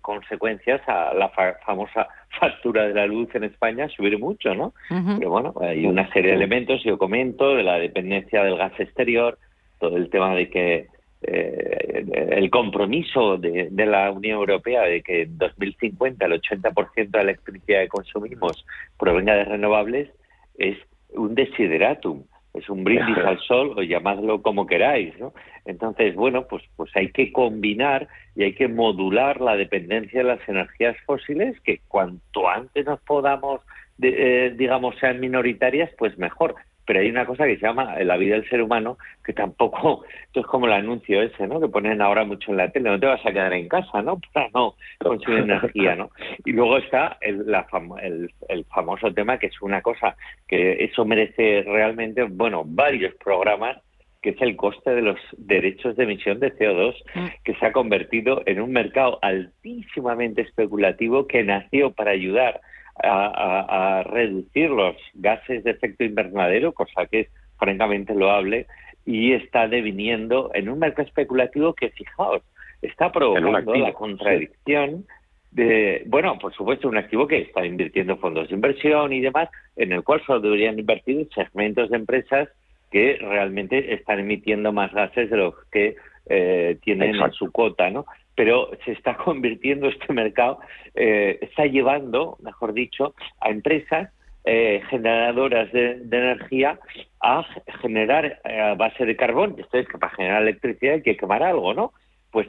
[0.00, 1.30] consecuencias, a la
[1.64, 2.08] famosa
[2.40, 4.74] factura de la luz en España subir mucho, ¿no?
[4.88, 9.38] Pero bueno, hay una serie de elementos, yo comento, de la dependencia del gas exterior,
[9.78, 10.86] todo el tema de que
[11.22, 17.22] eh, el compromiso de, la Unión Europea de que en 2050 el 80% de la
[17.22, 18.66] electricidad que consumimos
[18.98, 20.10] provenga de renovables
[20.58, 20.76] es
[21.14, 22.24] un desideratum
[22.54, 25.32] es un brindis al sol o llamadlo como queráis, ¿no?
[25.64, 30.48] Entonces, bueno, pues pues hay que combinar y hay que modular la dependencia de las
[30.48, 33.62] energías fósiles que cuanto antes nos podamos,
[34.02, 36.54] eh, digamos, sean minoritarias, pues mejor
[36.84, 40.40] pero hay una cosa que se llama la vida del ser humano que tampoco, esto
[40.40, 41.60] es como el anuncio ese, ¿no?
[41.60, 44.20] Que ponen ahora mucho en la tele, no te vas a quedar en casa, ¿no?
[44.32, 46.10] Para no consumir energía, ¿no?
[46.44, 47.66] Y luego está el, la
[48.02, 50.16] el, famoso tema que es una cosa
[50.46, 53.78] que eso merece realmente, bueno, varios programas
[54.22, 57.26] que es el coste de los derechos de emisión de CO2, mm.
[57.44, 62.60] que se ha convertido en un mercado altísimamente especulativo que nació para ayudar
[63.02, 67.28] a, reducir los gases de efecto invernadero, cosa que es
[67.58, 68.66] francamente loable,
[69.04, 72.42] y está deviniendo en un mercado especulativo que, fijaos,
[72.82, 75.04] está provocando la contradicción
[75.50, 79.92] de, bueno, por supuesto, un activo que está invirtiendo fondos de inversión y demás, en
[79.92, 82.48] el cual solo deberían invertir segmentos de empresas
[82.90, 88.06] que realmente están emitiendo más gases de los que eh, tienen en su cuota, ¿no?
[88.34, 90.58] Pero se está convirtiendo este mercado,
[90.94, 94.10] eh, está llevando, mejor dicho, a empresas
[94.44, 96.78] eh, generadoras de, energía
[97.20, 97.44] a
[97.80, 99.56] generar eh, a base de carbón.
[99.58, 101.92] Esto es que para generar electricidad hay que quemar algo, ¿no?
[102.30, 102.48] Pues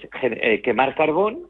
[0.64, 1.50] quemar carbón,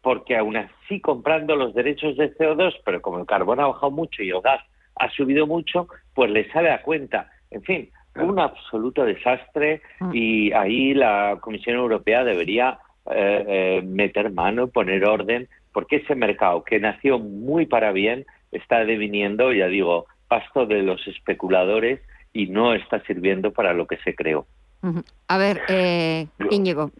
[0.00, 4.22] porque aún así comprando los derechos de CO2, pero como el carbón ha bajado mucho
[4.22, 4.62] y el gas
[4.96, 7.30] ha subido mucho, pues le sale a cuenta.
[7.50, 10.10] En fin, un absoluto desastre mm.
[10.14, 12.78] y ahí la Comisión Europea debería
[13.10, 18.84] eh, eh, meter mano, poner orden, porque ese mercado que nació muy para bien está
[18.84, 22.00] deviniendo, ya digo, pasto de los especuladores
[22.32, 24.46] y no está sirviendo para lo que se creó.
[25.28, 26.90] A ver, eh, Íñigo.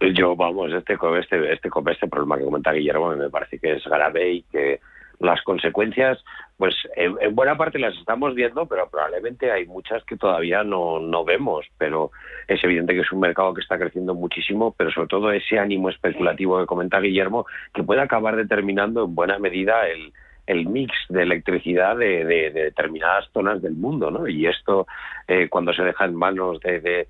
[0.00, 4.32] Yo, vamos, este, este, este, este problema que comenta Guillermo me parece que es grave
[4.32, 4.80] y que
[5.20, 6.22] las consecuencias,
[6.56, 11.24] pues en, buena parte las estamos viendo, pero probablemente hay muchas que todavía no, no
[11.24, 11.66] vemos.
[11.78, 12.10] Pero
[12.46, 15.90] es evidente que es un mercado que está creciendo muchísimo, pero sobre todo ese ánimo
[15.90, 20.12] especulativo que comenta Guillermo, que puede acabar determinando en buena medida el,
[20.48, 24.26] el mix de electricidad de, determinadas zonas del mundo, ¿no?
[24.26, 24.86] Y esto,
[25.28, 27.06] eh, cuando se deja en manos de,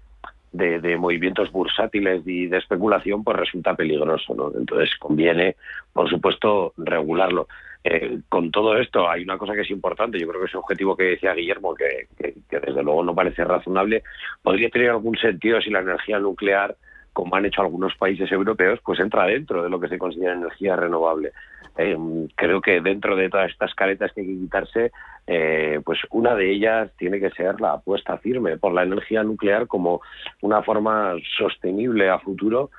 [0.53, 4.51] de, movimientos bursátiles y de especulación, pues resulta peligroso, ¿no?
[4.59, 5.55] Entonces conviene,
[5.93, 7.47] por supuesto, regularlo.
[7.85, 10.97] Eh, con todo esto hay una cosa que es importante, yo creo que ese objetivo
[10.97, 12.09] que decía Guillermo, que,
[12.51, 14.03] desde luego no parece razonable,
[14.43, 16.76] podría tener algún sentido si la energía nuclear,
[17.12, 20.76] como han hecho algunos países europeos, pues entra dentro de lo que se considera energía
[20.76, 21.33] renovable.
[21.76, 21.97] Eh,
[22.35, 24.93] creo que dentro de todas estas caretas que hay que quitarse,
[25.26, 29.68] eh, pues una de ellas tiene que ser la apuesta firme por la energía nuclear
[29.68, 30.01] como
[30.41, 32.70] una forma sostenible a futuro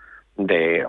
[0.46, 0.86] de,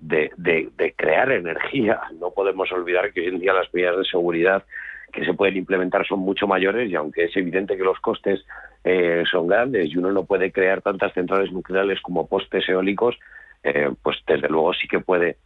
[0.00, 2.00] de, de, crear energía.
[2.18, 4.64] No podemos olvidar que hoy en día las medidas de seguridad
[5.12, 8.44] que se pueden implementar son mucho mayores y aunque es evidente que los costes
[8.84, 13.16] eh, son grandes y uno no puede crear tantas centrales nucleares como postes eólicos,
[13.62, 15.36] eh, pues desde luego sí que puede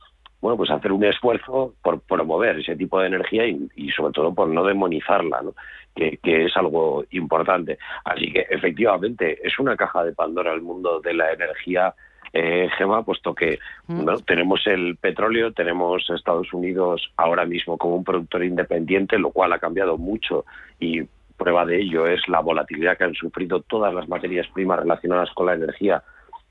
[0.41, 4.49] bueno pues hacer un esfuerzo por promover ese tipo de energía y, sobre todo por
[4.49, 5.55] no demonizarla, ¿no?
[5.95, 7.79] Que, que, es algo importante.
[8.05, 11.95] Así que efectivamente es una caja de Pandora el mundo de la energía
[12.33, 13.59] eh, Gema, puesto que
[13.89, 14.09] mm.
[14.27, 19.59] tenemos el petróleo, tenemos Estados Unidos ahora mismo como un productor independiente, lo cual ha
[19.59, 20.45] cambiado mucho
[20.81, 21.03] y
[21.37, 25.47] prueba de ello es la volatilidad que han sufrido todas las materias primas relacionadas con
[25.47, 26.03] la energía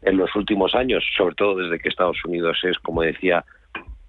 [0.02, 3.46] en los últimos años, sobre todo desde que Estados Unidos es, como decía,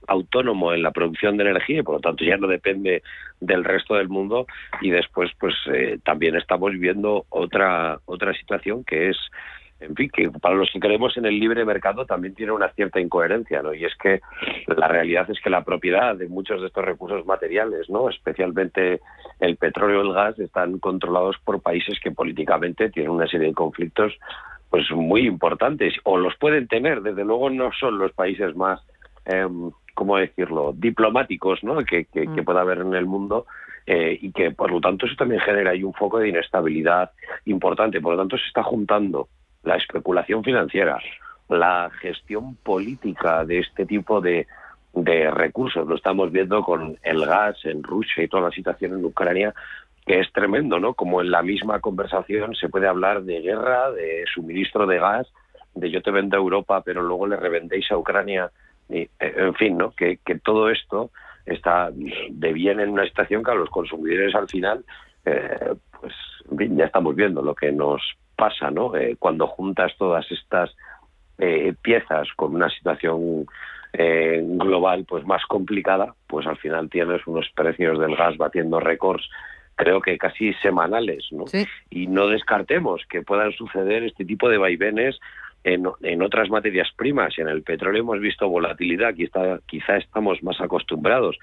[0.09, 3.03] autónomo en la producción de energía y por lo tanto ya no depende
[3.41, 4.47] del resto del mundo
[4.81, 9.17] y después pues eh, también estamos viviendo otra otra situación que es
[9.83, 13.01] en fin, que para los que creemos en el libre mercado también tiene una cierta
[13.01, 13.75] incoherencia, ¿no?
[13.75, 14.21] Y es que
[14.67, 18.09] la realidad es que la propiedad de muchos de estos recursos materiales, ¿no?
[18.09, 19.01] Especialmente
[19.41, 23.55] el petróleo y el gas, están controlados por países que políticamente tienen una serie de
[23.55, 24.13] conflictos
[24.71, 28.81] pues muy importantes, o los pueden tener, desde luego no son los países más,
[29.27, 29.47] eh,
[29.93, 32.43] ¿cómo decirlo?, diplomáticos, ¿no?, que, que, mm.
[32.43, 33.45] pueda haber en el mundo,
[33.87, 37.11] eh, y que por lo tanto eso también genera ahí un foco de inestabilidad
[37.47, 38.01] importante.
[38.01, 39.29] Por lo tanto se está juntando
[39.63, 40.99] la especulación financiera,
[41.49, 44.47] la gestión política de este tipo de,
[44.93, 45.87] de recursos.
[45.87, 49.55] Lo estamos viendo con el gas en Rusia y toda la situación en Ucrania,
[50.05, 50.95] que es tremendo, ¿no?
[50.95, 55.33] Como en la misma conversación se puede hablar de guerra, de suministro de gas,
[55.75, 58.51] de yo te vendo a Europa, pero luego le revendéis a Ucrania.
[58.89, 59.93] Eh, en fin, ¿no?
[59.93, 61.11] Que, que todo esto
[61.47, 64.85] está de bien en una situación que a los consumidores al final,
[65.25, 66.13] eh, pues
[66.51, 68.03] ya estamos viendo lo que nos
[68.43, 68.97] pasa, ¿no?
[68.97, 70.75] Eh, cuando juntas todas estas
[71.39, 73.47] eh, piezas con una situación
[73.95, 79.29] global pues más complicada, pues al final tienes unos precios del gas batiendo récords
[79.77, 81.45] creo que casi semanales, ¿no?
[81.91, 85.19] Y no descartemos que puedan suceder este tipo de vaivenes
[85.65, 87.39] en, en, otras materias primas.
[87.39, 91.37] En el petróleo hemos visto volatilidad, quizá, quizá estamos más acostumbrados,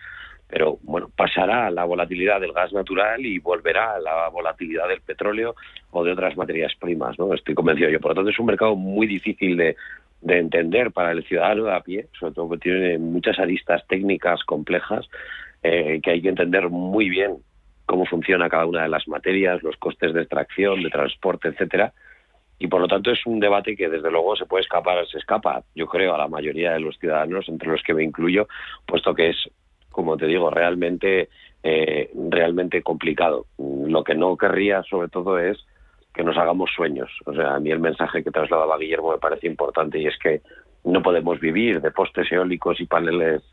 [0.50, 5.56] pero bueno, pasará la volatilidad del gas natural y volverá la volatilidad del petróleo
[5.92, 7.34] o de otras materias primas, ¿no?
[7.36, 8.00] Estoy convencido yo.
[8.00, 9.76] Por lo tanto, es un mercado muy difícil de,
[10.22, 14.44] de entender para el ciudadano de a pie, sobre todo porque tiene muchas aristas técnicas
[14.44, 15.08] complejas
[15.62, 17.38] eh, que hay que entender muy bien
[17.86, 21.94] cómo funciona cada una de las materias, los costes de extracción, de transporte, etcétera.
[22.60, 25.64] Y por lo tanto es un debate que desde luego se puede escapar, se escapa,
[25.74, 28.48] yo creo, a la mayoría de los ciudadanos, entre los que me incluyo,
[28.86, 29.50] puesto que es,
[30.00, 31.28] como te digo, realmente,
[31.62, 33.48] eh, realmente complicado.
[33.58, 35.58] Lo que no querría, sobre todo, es
[36.14, 37.12] que nos hagamos sueños.
[37.26, 40.40] O sea, a mí el mensaje que trasladaba Guillermo me parece importante y es que
[40.86, 43.44] no podemos vivir de postes eólicos y paneles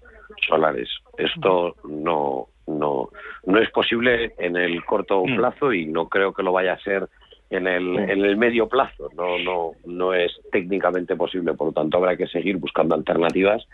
[0.47, 0.88] solares.
[1.18, 3.09] Esto no, no,
[3.44, 5.36] no es posible en el corto mm.
[5.38, 7.09] plazo y no creo que lo vaya a ser
[7.51, 9.09] en el, en el medio plazo.
[9.16, 11.55] No, no, no es técnicamente posible.
[11.55, 13.66] Por lo tanto, habrá que seguir buscando alternativas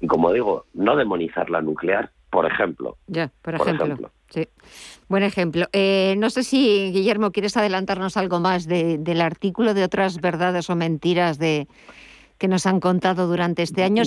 [0.00, 2.96] y, como digo, no demonizar la nuclear, por ejemplo.
[3.06, 4.10] Ya, por, ejemplo.
[4.30, 4.48] Sí.
[5.08, 5.66] Buen ejemplo.
[5.72, 10.76] Eh, no sé si, Guillermo, quieres adelantarnos algo más del artículo de otras verdades o
[10.76, 11.66] mentiras de
[12.38, 14.04] que nos han contado durante este año,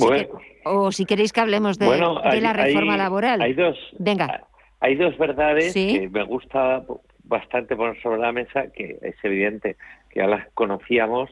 [0.63, 1.97] o si queréis que hablemos de,
[2.41, 3.41] la reforma laboral.
[3.41, 4.47] Hay dos, Venga.
[4.79, 6.83] Hay dos verdades que me gusta
[7.31, 9.77] bastante poner sobre la mesa, que es evidente
[10.09, 11.31] que ya las conocíamos,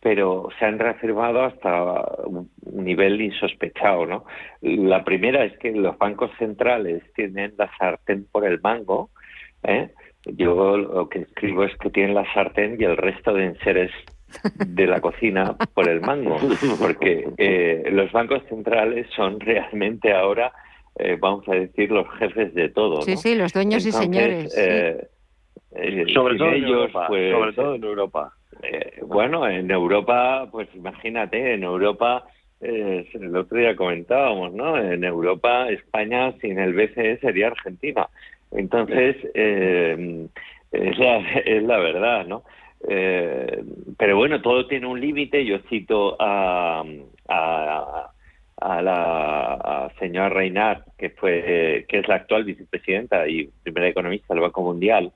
[0.00, 4.24] pero se han reafirmado hasta un nivel insospechado, ¿no?
[4.60, 9.10] La primera es que los bancos centrales tienen la sartén por el mango,
[9.64, 9.90] ¿eh?
[10.24, 13.90] Yo lo que escribo es que tienen la sartén y el resto de enseres
[14.66, 16.36] de la cocina por el mango,
[16.80, 20.52] porque eh, los bancos centrales son realmente ahora,
[20.96, 23.02] eh, vamos a decir, los jefes de todo.
[23.02, 24.54] Sí, sí, los dueños y señores.
[25.72, 28.32] Eh, sobre, todo ellos, pues, sobre todo en Europa.
[29.02, 32.24] bueno, en Europa, pues imagínate, en Europa,
[32.60, 34.78] el otro día comentábamos, ¿no?
[34.78, 38.08] En Europa, España sin el BCE sería Argentina.
[38.50, 42.42] Entonces, es, la, es la verdad, ¿no?
[42.88, 43.62] Eh,
[43.96, 45.44] pero bueno, todo tiene un límite.
[45.44, 46.84] Yo cito a,
[47.28, 48.10] a,
[48.60, 54.42] a la señora Reinhardt, que fue que es la actual vicepresidenta y primera economista del
[54.42, 55.12] Banco Mundial,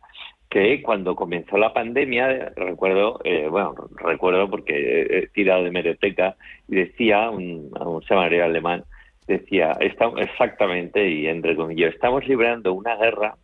[0.52, 6.36] que cuando comenzó la pandemia, recuerdo, eh, bueno, recuerdo porque he tirado de meroteca,
[6.68, 8.84] y decía, un, un semanario alemán,
[9.26, 13.34] decía, estamos, exactamente, y entre comillas, estamos librando una guerra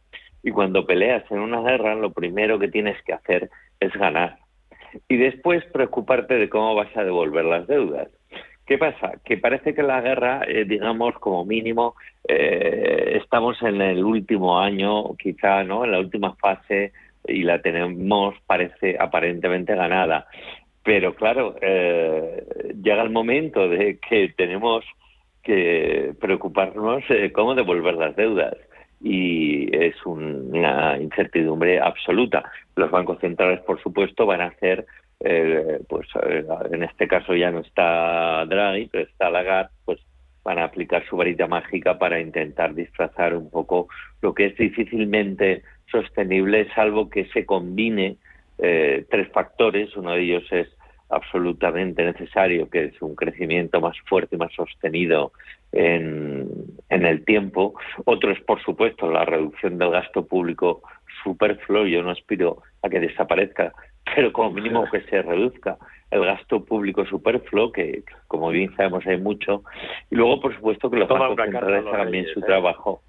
[0.43, 3.49] y cuando peleas en una guerra, lo primero que tienes que hacer
[3.81, 4.37] es ganar.
[5.09, 8.09] Y después preocuparte de cómo vas a devolver las deudas.
[8.69, 9.13] ¿Qué pasa?
[9.25, 11.95] Que parece que la guerra, eh, digamos, como mínimo,
[12.29, 15.87] eh, estamos en el último año, quizá, ¿no?
[15.87, 16.93] En la última fase
[17.27, 20.27] y la tenemos, parece, aparentemente ganada.
[20.83, 22.45] Pero claro, eh,
[22.83, 24.85] llega el momento de que tenemos
[25.43, 28.55] que preocuparnos de cómo devolver las deudas
[29.01, 32.45] y es una incertidumbre absoluta.
[32.77, 34.85] Los bancos centrales, por supuesto, van a hacer,
[35.21, 36.09] eh, pues
[36.71, 39.99] en este caso ya no está Draghi, pero está Lagarde, pues
[40.45, 43.89] van a aplicar su varita mágica para intentar disfrazar un poco
[44.23, 48.17] lo que es difícilmente sostenible, salvo que se combine
[48.59, 49.95] eh, tres factores.
[49.97, 50.69] Uno de ellos es
[51.11, 55.33] absolutamente necesario, que es un crecimiento más fuerte y más sostenido
[55.73, 56.49] en,
[56.89, 57.75] en el tiempo.
[58.05, 60.83] Otro es, por supuesto, la reducción del gasto público
[61.23, 61.87] superfluo.
[61.87, 63.73] Yo no aspiro a que desaparezca,
[64.15, 65.77] pero como mínimo que se reduzca
[66.11, 69.63] el gasto público superfluo, que como bien sabemos hay mucho.
[70.11, 72.45] Y luego, por supuesto, que los bancos centrales hagan bien su ¿eh?
[72.47, 73.03] trabajo.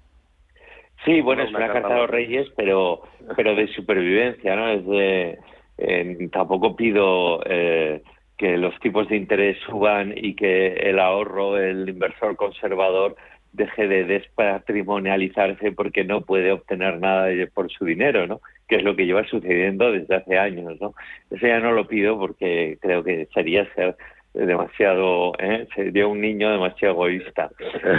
[1.04, 3.02] Sí, bueno, es una carta de los reyes, pero,
[3.34, 4.68] pero de supervivencia, ¿no?
[4.68, 5.38] Es de,
[5.78, 8.02] eh, tampoco pido eh,
[8.36, 13.16] que los tipos de interés suban y que el ahorro, el inversor conservador
[13.52, 18.40] deje de despatrimonializarse porque no puede obtener nada por su dinero, ¿no?
[18.68, 20.94] Que es lo que lleva sucediendo desde hace años, ¿no?
[21.30, 23.96] Eso ya no lo pido porque creo que sería ser
[24.32, 25.66] demasiado, ¿eh?
[25.74, 27.50] sería un niño demasiado egoísta.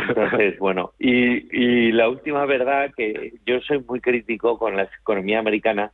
[0.07, 5.39] Entonces, bueno, y, y la última verdad que yo soy muy crítico con la economía
[5.39, 5.91] americana,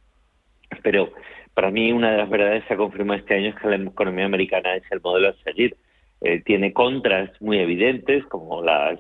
[0.84, 1.12] pero
[1.54, 3.78] para mí una de las verdades que se ha confirmado este año es que la
[3.78, 5.76] economía americana es el modelo a seguir.
[6.22, 8.98] Eh, tiene contras muy evidentes, como la,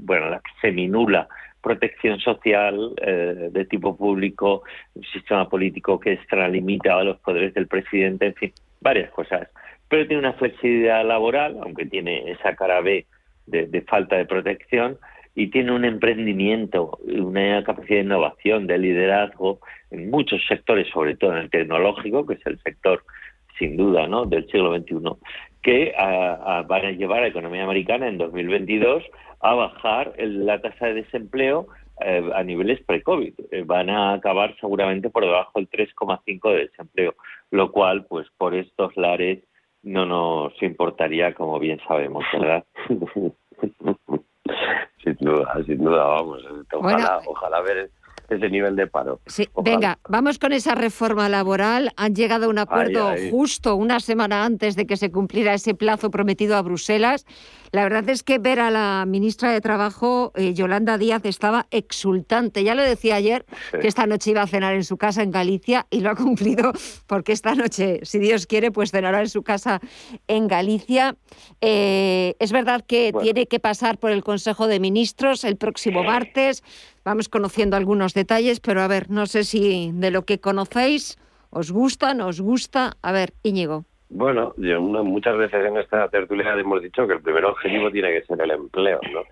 [0.00, 1.28] bueno, la seminula
[1.62, 4.62] protección social eh, de tipo público,
[4.94, 9.48] un sistema político que extralimita los poderes del presidente, en fin, varias cosas.
[9.88, 13.06] Pero tiene una flexibilidad laboral, aunque tiene esa cara B
[13.46, 14.98] de, falta de protección,
[15.34, 19.60] y tiene un emprendimiento, una capacidad de innovación, de liderazgo
[19.90, 23.02] en muchos sectores, sobre todo en el tecnológico, que es el sector
[23.58, 24.24] sin duda ¿no?
[24.24, 24.94] del siglo XXI,
[25.62, 29.04] que van a llevar a la economía americana en 2022
[29.40, 31.68] a bajar la tasa de desempleo
[32.00, 33.34] eh, a niveles pre-COVID.
[33.50, 37.14] Eh, van a acabar seguramente por debajo del 3,5 de desempleo,
[37.50, 39.42] lo cual, pues por estos lares
[39.82, 42.64] no nos importaría, como bien sabemos, ¿verdad?
[45.02, 46.44] sin duda, sin duda, vamos.
[46.72, 47.90] Ojalá, ojalá ver
[48.28, 49.20] ese nivel de paro.
[49.26, 51.92] Sí, venga, vamos con esa reforma laboral.
[51.96, 56.10] Han llegado a un acuerdo justo una semana antes de que se cumpliera ese plazo
[56.10, 57.26] prometido a Bruselas.
[57.70, 62.64] La verdad es que ver a la ministra de Trabajo, eh, Yolanda Díaz, estaba exultante.
[62.64, 63.44] Ya lo decía ayer
[63.80, 66.72] que esta noche iba a cenar en su casa en Galicia y lo ha cumplido
[67.06, 69.80] porque esta noche, si Dios quiere, pues cenará en su casa
[70.28, 71.16] en Galicia.
[71.60, 76.62] Eh, es verdad que tiene que pasar por el Consejo de Ministros el próximo martes.
[77.04, 81.18] Vamos conociendo algunos detalles, pero a ver, no sé si de lo que conocéis
[81.50, 82.96] os gusta, no os gusta.
[83.02, 83.87] A ver, Íñigo.
[84.10, 88.22] Bueno, yo, muchas veces en esta tertulia hemos dicho que el primer objetivo tiene que
[88.22, 89.22] ser el empleo, ¿no?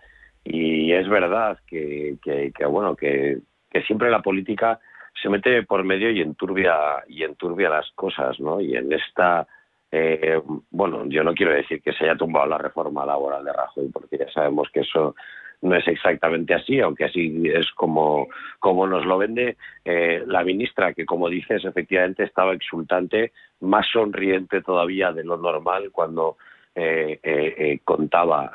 [0.45, 3.39] Y es verdad que, que, bueno, que,
[3.71, 4.79] que siempre la política
[5.21, 8.61] se mete por medio y enturbia y enturbia las cosas, ¿no?
[8.61, 9.47] Y en esta
[9.91, 13.89] eh, bueno, yo no quiero decir que se haya tumbado la reforma laboral de Rajoy,
[13.89, 15.15] porque ya sabemos que eso
[15.63, 18.29] no es exactamente así, aunque así es como,
[18.59, 24.63] como nos lo vende eh, la ministra, que como dices, efectivamente estaba exultante, más sonriente
[24.63, 26.37] todavía de lo normal cuando
[26.75, 28.53] eh, eh, contaba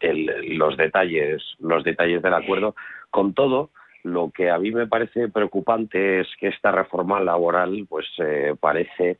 [0.00, 2.76] los detalles, los detalles del acuerdo.
[3.10, 3.70] Con todo,
[4.04, 8.06] lo que a mí me parece preocupante es que esta reforma laboral, pues
[8.60, 9.18] parece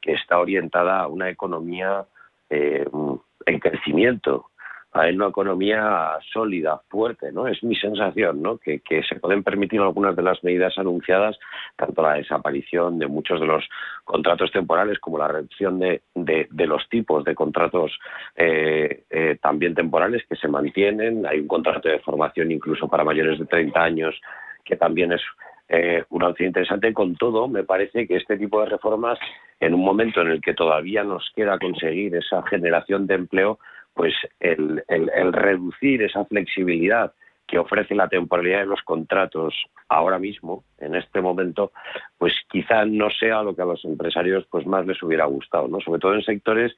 [0.00, 2.04] que está orientada a una economía
[2.48, 4.49] en crecimiento
[4.92, 7.46] a una economía sólida, fuerte, ¿no?
[7.46, 8.58] Es mi sensación, ¿no?
[8.58, 11.38] Que, se pueden permitir algunas de las medidas anunciadas,
[11.76, 13.64] tanto la desaparición de muchos de los
[14.04, 17.98] contratos temporales como la reducción de, de, los tipos de contratos
[18.36, 21.24] eh, eh, también temporales que se mantienen.
[21.26, 24.20] Hay un contrato de formación incluso para mayores de 30 años
[24.64, 25.22] que también es
[25.68, 26.92] eh, una opción interesante.
[26.92, 29.18] Con todo, me parece que este tipo de reformas,
[29.60, 33.58] en un momento en el que todavía nos queda conseguir esa generación de empleo,
[34.00, 34.82] pues el,
[35.30, 37.12] reducir esa flexibilidad
[37.46, 39.54] que ofrece la temporalidad de los contratos
[39.90, 41.72] ahora mismo, en este momento,
[42.16, 45.82] pues quizá no sea lo que a los empresarios pues más les hubiera gustado, ¿no?
[45.82, 46.74] Sobre todo en sectores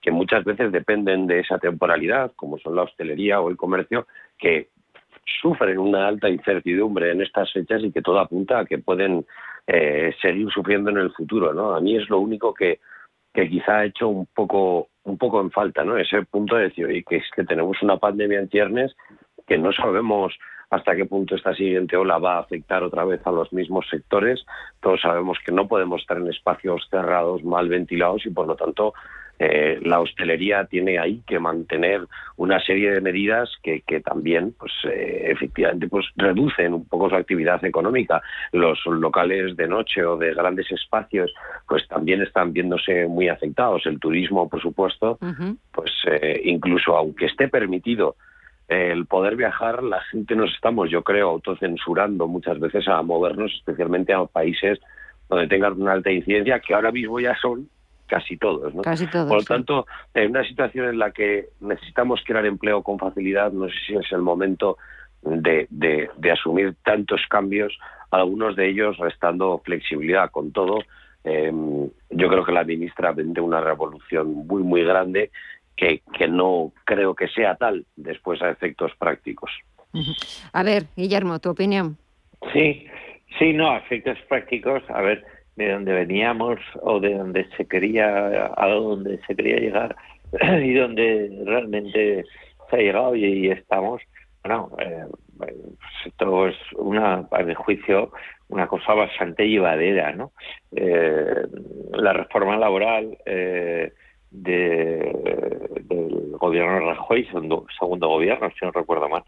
[0.00, 4.06] que muchas veces dependen de esa temporalidad, como son la hostelería o el comercio,
[4.38, 4.70] que
[5.42, 9.26] sufren una alta incertidumbre en estas fechas y que todo apunta a que pueden
[9.66, 11.74] eh, seguir sufriendo en el futuro, ¿no?
[11.74, 12.80] A mí es lo único que,
[13.32, 15.96] que quizá ha hecho un poco un poco en falta, ¿no?
[15.96, 18.94] Ese punto de decir, oye, que es que tenemos una pandemia en ciernes
[19.46, 20.32] que no sabemos
[20.70, 24.44] hasta qué punto esta siguiente ola va a afectar otra vez a los mismos sectores.
[24.80, 28.94] Todos sabemos que no podemos estar en espacios cerrados, mal ventilados y por lo tanto
[29.38, 32.06] eh, la hostelería tiene ahí que mantener
[32.36, 37.64] una serie de medidas que, también, pues eh, efectivamente, pues reducen un poco su actividad
[37.64, 38.22] económica.
[38.52, 41.32] Los locales de noche o de grandes espacios,
[41.66, 43.84] pues también están viéndose muy afectados.
[43.86, 45.18] El turismo, por supuesto,
[45.72, 48.16] pues eh, incluso aunque esté permitido
[48.68, 54.12] el poder viajar, la gente nos estamos, yo creo, autocensurando muchas veces a movernos, especialmente
[54.12, 54.78] a países
[55.28, 57.68] donde tengan una alta incidencia, que ahora mismo ya son
[58.06, 58.74] casi todos.
[58.74, 58.82] ¿no?
[58.82, 63.68] Por lo tanto, en una situación en la que necesitamos crear empleo con facilidad, no
[63.68, 64.76] sé si es el momento
[65.22, 67.78] de, de, asumir tantos cambios,
[68.10, 70.78] algunos de ellos restando flexibilidad con todo.
[71.24, 75.30] Em, yo creo que la ministra vende una revolución muy, muy grande
[75.76, 79.50] que, que no creo que sea tal después a efectos prácticos.
[80.52, 81.96] A ver, Guillermo, tu opinión.
[82.52, 82.86] Sí,
[83.38, 84.82] sí, no, a efectos prácticos.
[84.90, 85.24] A ver,
[85.56, 89.96] de donde veníamos o de donde se quería, a donde se quería llegar
[90.62, 92.24] y donde realmente
[92.70, 94.02] se ha llegado y, estamos.
[94.42, 95.04] Bueno, eh,
[95.38, 95.54] pues
[96.06, 98.12] esto es una, a mi juicio,
[98.48, 100.32] una cosa bastante llevadera, ¿no?
[100.74, 101.46] Eh,
[101.92, 103.92] la reforma laboral eh,
[104.30, 105.12] de,
[105.84, 109.22] del gobierno Rajoy, segundo, segundo gobierno, si no recuerdo mal,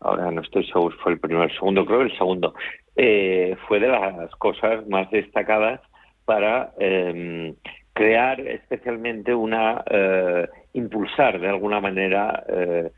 [0.00, 2.54] ahora no estoy seguro, fue el primero, el segundo, creo el segundo,
[2.96, 5.80] eh, fue de las cosas más destacadas
[6.24, 7.54] para em,
[7.92, 12.90] crear especialmente una eh, impulsar de alguna manera eh,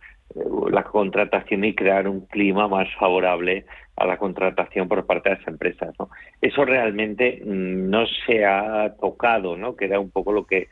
[0.71, 3.65] la contratación y crear un clima más favorable
[3.97, 5.95] a la contratación por parte de las empresas.
[6.41, 9.77] Eso realmente mm, no se ha tocado, ¿no?
[9.77, 10.69] que era un poco lo que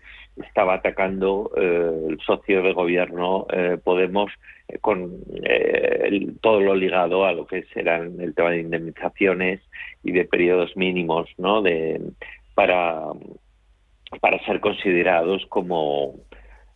[0.46, 4.30] estaba atacando eh, el socio de gobierno eh, Podemos
[4.68, 5.18] eh, con
[6.40, 9.60] todo lo ligado a lo que serán el tema de indemnizaciones
[10.02, 11.62] y de periodos mínimos ¿no?
[11.62, 12.00] de,
[12.54, 13.02] para,
[14.20, 16.14] para ser considerados como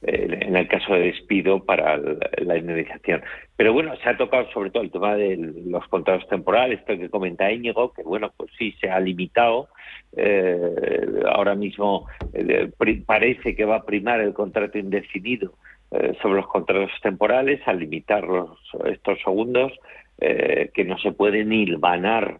[0.05, 3.23] en el caso de despido para la indemnización.
[3.57, 5.37] Pero bueno, se ha tocado sobre todo el tema de
[5.67, 9.69] los contratos temporales, esto que comenta Íñigo, que bueno, pues sí, se ha limitado.
[10.17, 12.71] Eh, ahora mismo eh,
[13.07, 15.55] parece que va a primar el contrato indefinido
[15.93, 18.25] eh, sobre los contratos temporales, al limitar
[18.87, 19.73] estos segundos,
[20.19, 22.39] que no se pueden hilvanar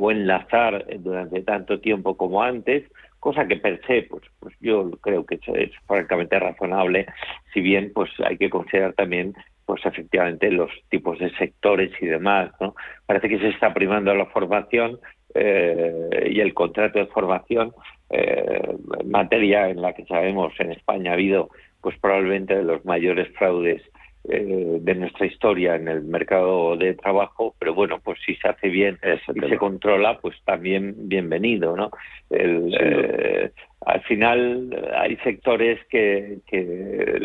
[0.00, 2.90] o enlazar durante tanto tiempo como antes,
[3.24, 7.06] cosa que per se, pues, pues yo creo que es, francamente razonable,
[7.54, 9.32] si bien pues hay que considerar también
[9.64, 12.74] pues efectivamente los tipos de sectores y demás, ¿no?
[13.06, 14.98] Parece que se está primando la formación
[15.34, 17.72] eh, y el contrato de formación,
[18.10, 21.48] eh, materia en la que sabemos en España ha habido
[21.80, 23.80] pues probablemente de los mayores fraudes
[24.26, 28.68] eh, de nuestra historia en el mercado de trabajo, pero bueno, pues si se hace
[28.70, 28.98] bien
[29.34, 31.90] y se controla, pues también bienvenido, ¿no?
[32.30, 33.50] Eh,
[33.84, 36.38] al final hay sectores que,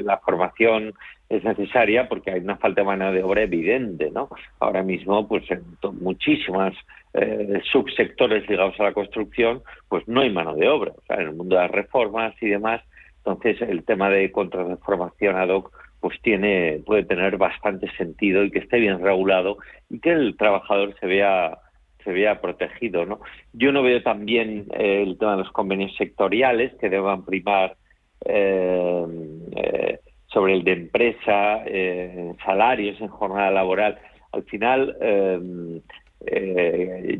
[0.04, 0.94] la formación
[1.30, 4.28] es necesaria porque hay una falta de mano de obra evidente, ¿no?
[4.60, 5.64] Ahora mismo, pues en
[6.02, 6.74] muchísimas
[7.14, 10.92] eh, subsectores ligados a la construcción, pues no hay mano de obra.
[10.92, 12.82] O sea, en el mundo de las reformas y demás,
[13.20, 18.60] entonces el tema de contraformación ad hoc pues tiene puede tener bastante sentido y que
[18.60, 19.58] esté bien regulado
[19.90, 21.58] y que el trabajador se vea
[22.04, 23.20] se vea protegido no
[23.54, 27.76] yo no veo también eh, el tema de los convenios sectoriales que deban primar
[28.26, 29.06] eh,
[29.56, 33.98] eh, sobre el de empresa en salarios en jornada laboral.
[34.32, 34.96] Al final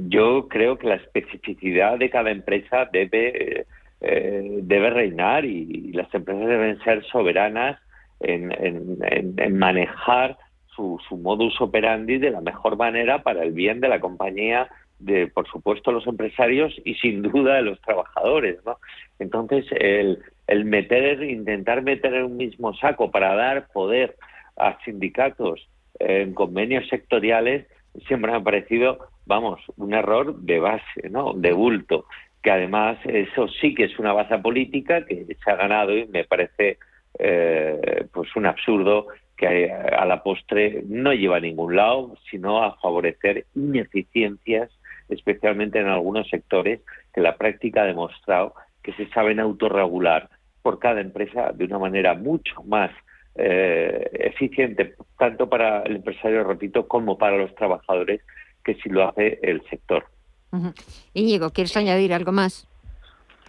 [0.10, 3.66] yo creo que la especificidad de cada empresa debe
[4.00, 7.80] debe reinar y las empresas deben ser soberanas
[8.20, 10.38] en, manejar
[10.76, 15.48] su, modus operandi de la mejor manera para el bien de la compañía, de por
[15.48, 18.60] supuesto los empresarios y sin duda de los trabajadores.
[18.66, 18.78] ¿no?
[19.20, 24.16] Entonces, el, el meter, intentar meter en un mismo saco para dar poder
[24.58, 25.68] a sindicatos
[26.00, 27.68] en convenios sectoriales
[28.08, 31.34] siempre me ha parecido, vamos, un error de base, ¿no?
[31.34, 32.06] De bulto
[32.42, 36.24] que además eso sí que es una base política que se ha ganado y me
[36.24, 36.78] parece
[37.18, 42.76] eh, pues un absurdo que a la postre no lleva a ningún lado, sino a
[42.78, 44.70] favorecer ineficiencias,
[45.08, 46.82] especialmente en algunos sectores
[47.14, 48.54] que la práctica ha demostrado
[48.84, 50.30] que se saben autorregular
[50.62, 52.92] por cada empresa de una manera mucho más
[53.36, 58.22] eh, eficiente, tanto para el empresario, repito, como para los trabajadores,
[58.64, 60.06] que si lo hace el sector.
[61.14, 62.69] Íñigo, ¿quieres añadir algo más?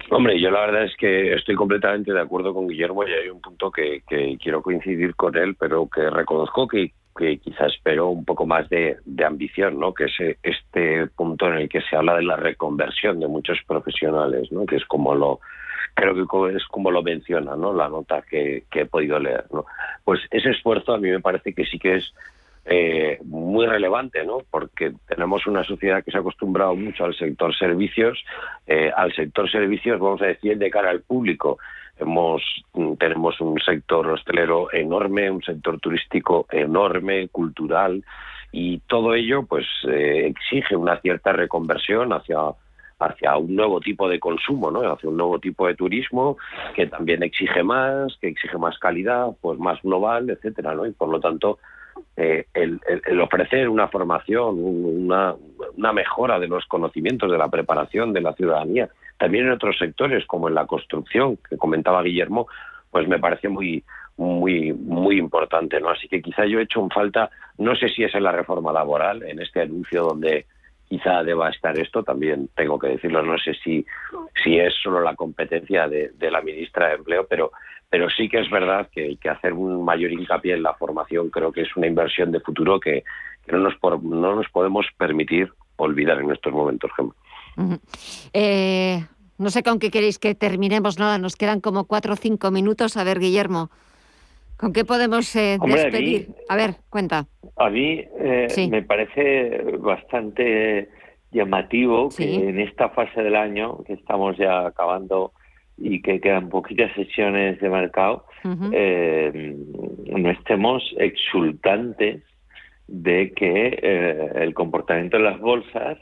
[0.09, 3.41] Hombre, yo la verdad es que estoy completamente de acuerdo con Guillermo y hay un
[3.41, 4.03] punto que,
[4.41, 6.93] quiero coincidir con él, pero que reconozco que,
[7.43, 9.93] quizás espero un poco más de, ambición, ¿no?
[9.93, 14.51] Que es este punto en el que se habla de la reconversión de muchos profesionales,
[14.51, 14.65] ¿no?
[14.65, 15.41] Que es como lo
[15.95, 17.75] creo que es como lo menciona, ¿no?
[17.75, 19.67] La nota que, que he podido leer, ¿no?
[20.05, 22.15] Pues ese esfuerzo a mí me parece que sí que es
[22.73, 24.43] eh, muy relevante, ¿no?
[24.49, 28.17] Porque tenemos una sociedad que se ha acostumbrado mucho al sector servicios,
[28.65, 31.59] eh, al sector servicios, vamos a decir, de cara al público.
[31.99, 32.41] Hemos,
[33.01, 38.05] tenemos un sector hostelero enorme, un sector turístico enorme, cultural,
[38.53, 42.37] y todo ello, pues, eh, exige una cierta reconversión hacia
[43.01, 44.81] hacia un nuevo tipo de consumo, ¿no?
[44.81, 46.37] hacia un nuevo tipo de turismo
[46.77, 50.85] que también exige más, que exige más calidad, pues más global, etcétera, ¿no?
[50.85, 51.59] Y por lo tanto,
[52.17, 55.37] eh, el, ofrecer una formación, una,
[55.93, 58.89] mejora de los conocimientos, de la preparación de la ciudadanía,
[59.19, 62.47] también en otros sectores como en la construcción, que comentaba Guillermo,
[62.91, 63.85] pues me parece muy
[64.17, 65.89] muy muy importante, ¿no?
[65.89, 68.73] Así que quizá yo he hecho un falta, no sé si es en la reforma
[68.73, 70.47] laboral, en este anuncio donde
[70.91, 73.87] quizá deba estar esto, también tengo que decirlo, no sé si,
[74.43, 77.53] si es solo la competencia de, de la ministra de Empleo, pero
[77.91, 81.29] pero sí que es verdad que, hay que hacer un mayor hincapié en la formación
[81.29, 83.05] creo que es una inversión de futuro que,
[83.49, 86.91] no, nos no nos podemos permitir olvidar en estos momentos,
[88.33, 89.05] eh,
[89.39, 92.97] no sé con qué queréis que terminemos, nada, nos quedan como cuatro o cinco minutos.
[92.97, 93.71] A ver, Guillermo,
[94.59, 96.29] ¿con qué podemos eh, despedir?
[96.49, 97.27] A, ver, cuenta.
[97.57, 100.91] A mí eh, me parece bastante
[101.33, 105.33] llamativo que en esta fase del año, que estamos ya acabando
[105.81, 108.27] y que quedan poquitas sesiones de mercado,
[108.73, 109.57] eh,
[110.07, 112.23] no estemos exultantes
[112.87, 115.99] de que eh, el comportamiento de las bolsas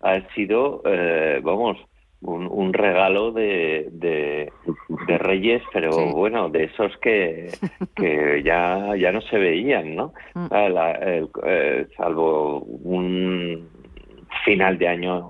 [0.00, 1.78] ha sido, eh, vamos,
[2.20, 4.48] un, regalo de, de,
[5.18, 7.48] Reyes, pero bueno, de esos que,
[7.96, 10.12] que ya, ya no se veían, ¿no?
[10.34, 10.46] Mm.
[10.50, 13.68] Ah, eh, salvo un
[14.44, 15.26] final de año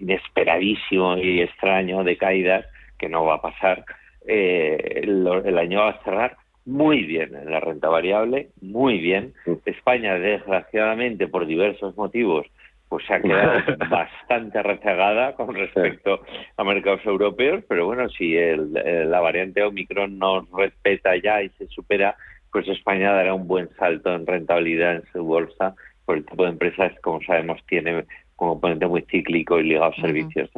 [0.00, 2.66] inesperadísimo y extraño de caídas,
[3.02, 3.84] que no va a pasar,
[4.24, 9.34] el año va a cerrar muy bien en la renta variable, muy bien.
[9.66, 12.46] España, desgraciadamente, por diversos motivos,
[12.88, 16.22] pues se ha quedado bastante rezagada con respecto
[16.56, 21.66] a mercados europeos, pero bueno, si el, la variante Omicron nos respeta ya y se
[21.66, 22.14] supera,
[22.52, 25.74] pues España dará un buen salto en rentabilidad en su bolsa,
[26.04, 28.04] por el tipo de empresas, como sabemos, tiene
[28.36, 30.50] como componente muy cíclico y ligado a servicios.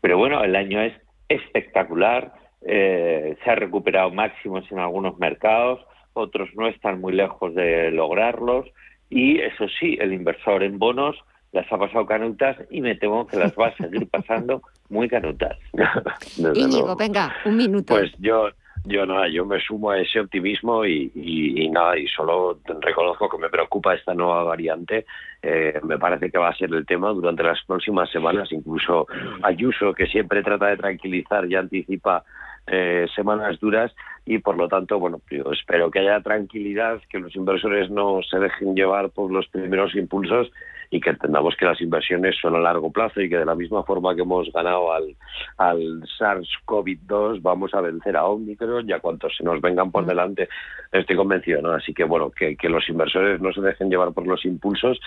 [0.00, 0.92] Pero bueno, el año es
[1.28, 5.80] espectacular, eh, se ha recuperado máximos en algunos mercados,
[6.12, 8.66] otros no están muy lejos de lograrlos
[9.10, 11.16] y eso sí, el inversor en bonos
[11.52, 15.56] las ha pasado canutas y me temo que las va a seguir pasando muy canutas.
[16.54, 17.94] Íñigo, venga, un minuto.
[17.94, 18.48] Pues yo,
[18.84, 23.50] yo nada, yo me sumo a ese optimismo y, nada, y solo reconozco que me
[23.50, 25.06] preocupa esta nueva variante.
[25.42, 28.50] Eh, me parece que va a ser el tema durante las próximas semanas.
[28.52, 29.06] Incluso
[29.42, 32.24] Ayuso, que siempre trata de tranquilizar y anticipa
[32.66, 33.94] eh, semanas duras
[34.26, 38.38] y por lo tanto, bueno, yo espero que haya tranquilidad, que los inversores no se
[38.38, 40.50] dejen llevar por los primeros impulsos
[40.90, 43.82] y que entendamos que las inversiones son a largo plazo y que de la misma
[43.82, 45.16] forma que hemos ganado al,
[45.58, 50.48] al SARS-CoV-2 vamos a vencer a Omicron y a cuantos se nos vengan por delante.
[50.92, 51.72] Estoy convencido, ¿no?
[51.72, 54.98] Así que bueno, que, que los inversores no se dejen llevar por los impulsos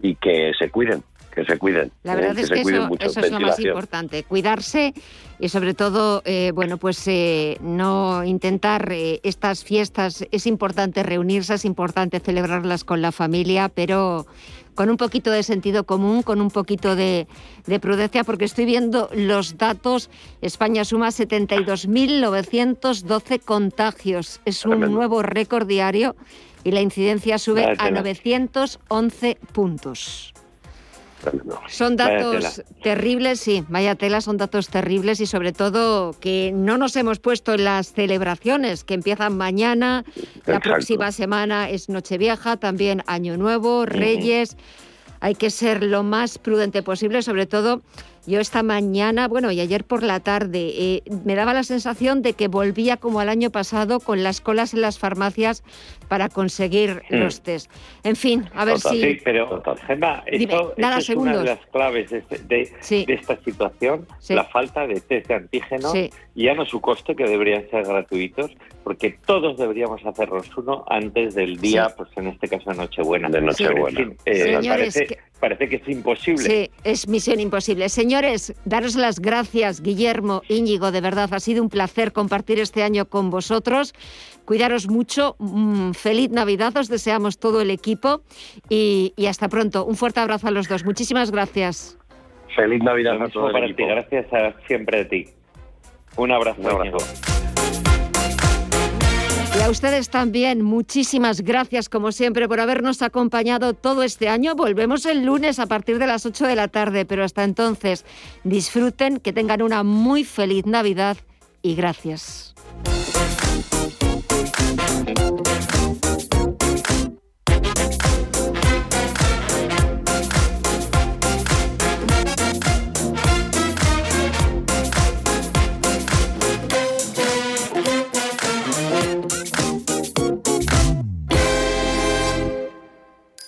[0.00, 1.02] y que se cuiden,
[1.34, 1.90] que se cuiden.
[2.02, 2.42] La verdad ¿eh?
[2.42, 2.70] es que eso,
[3.20, 4.94] es lo más importante, cuidarse
[5.38, 11.64] y sobre todo, eh, bueno, pues eh, no intentar estas fiestas, es importante reunirse, es
[11.64, 14.26] importante celebrarlas con la familia, pero
[14.76, 17.26] con un poquito de sentido común, con un poquito de,
[17.80, 20.08] prudencia, porque estoy viendo los datos.
[20.40, 24.40] España suma 72.912 contagios.
[24.44, 26.14] Es un nuevo récord diario
[26.62, 30.35] y la incidencia sube a 911 puntos.
[31.68, 36.94] Son datos terribles, sí, vaya tela, son datos terribles y sobre todo que no nos
[36.96, 40.04] hemos puesto en las celebraciones que empiezan mañana,
[40.44, 44.56] la próxima semana es Nochevieja, también Año Nuevo, Reyes.
[45.20, 47.82] Hay que ser lo más prudente posible, sobre todo
[48.26, 52.32] yo esta mañana, bueno, y ayer por la tarde, eh, me daba la sensación de
[52.32, 55.62] que volvía como al año pasado con las colas en las farmacias
[56.08, 57.16] para conseguir hmm.
[57.16, 57.70] los test.
[58.04, 59.00] En fin, a ver si...
[59.00, 64.86] Sí, pero, Gemma, esto, es una de las claves de, este, esta situación, la falta
[64.86, 65.94] de test de antígenos,
[66.34, 68.50] ya no su coste, que deberían ser gratuitos,
[68.84, 73.28] porque todos deberíamos hacernos uno antes del día, pues en este caso Nochebuena.
[73.28, 74.12] De Nochebuena.
[74.24, 76.44] Eh, parece, parece que es imposible.
[76.44, 77.88] Sí, es misión imposible.
[77.88, 83.06] Señores, daros las gracias, Guillermo, Íñigo, de verdad, ha sido un placer compartir este año
[83.06, 83.94] con vosotros.
[84.44, 88.22] Cuidaros mucho, mm, feliz Navidad, os deseamos todo el equipo
[88.68, 89.84] y, hasta pronto.
[89.84, 90.84] Un fuerte abrazo a los dos.
[90.84, 91.98] Muchísimas gracias.
[92.54, 93.52] Feliz Navidad a todos.
[93.52, 95.26] Gracias a, siempre a ti.
[96.16, 96.60] Un abrazo.
[96.60, 96.98] Un abrazo.
[99.66, 104.54] A ustedes también, muchísimas gracias como siempre por habernos acompañado todo este año.
[104.54, 108.04] Volvemos el lunes a partir de las 8 de la tarde, pero hasta entonces
[108.44, 111.16] disfruten, que tengan una muy feliz Navidad
[111.62, 112.54] y gracias.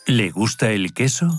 [0.09, 1.39] ¿Le gusta el queso?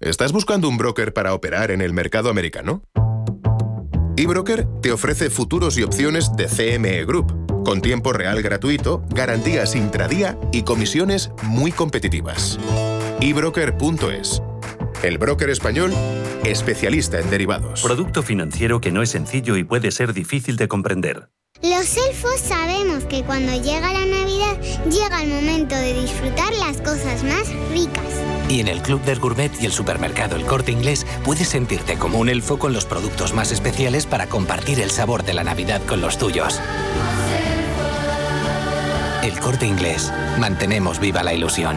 [0.00, 2.82] ¿Estás buscando un broker para operar en el mercado americano?
[4.16, 10.38] eBroker te ofrece futuros y opciones de CME Group, con tiempo real gratuito, garantías intradía
[10.52, 12.58] y comisiones muy competitivas.
[13.20, 14.40] ebroker.es,
[15.02, 15.92] el broker español
[16.44, 17.82] especialista en derivados.
[17.82, 21.28] Producto financiero que no es sencillo y puede ser difícil de comprender.
[21.62, 24.58] Los elfos sabemos que cuando llega la Navidad
[24.90, 28.29] llega el momento de disfrutar las cosas más ricas.
[28.50, 32.18] Y en el Club del Gourmet y el supermercado El Corte Inglés puedes sentirte como
[32.18, 36.00] un elfo con los productos más especiales para compartir el sabor de la Navidad con
[36.00, 36.60] los tuyos.
[39.22, 40.12] El Corte Inglés.
[40.40, 41.76] Mantenemos viva la ilusión.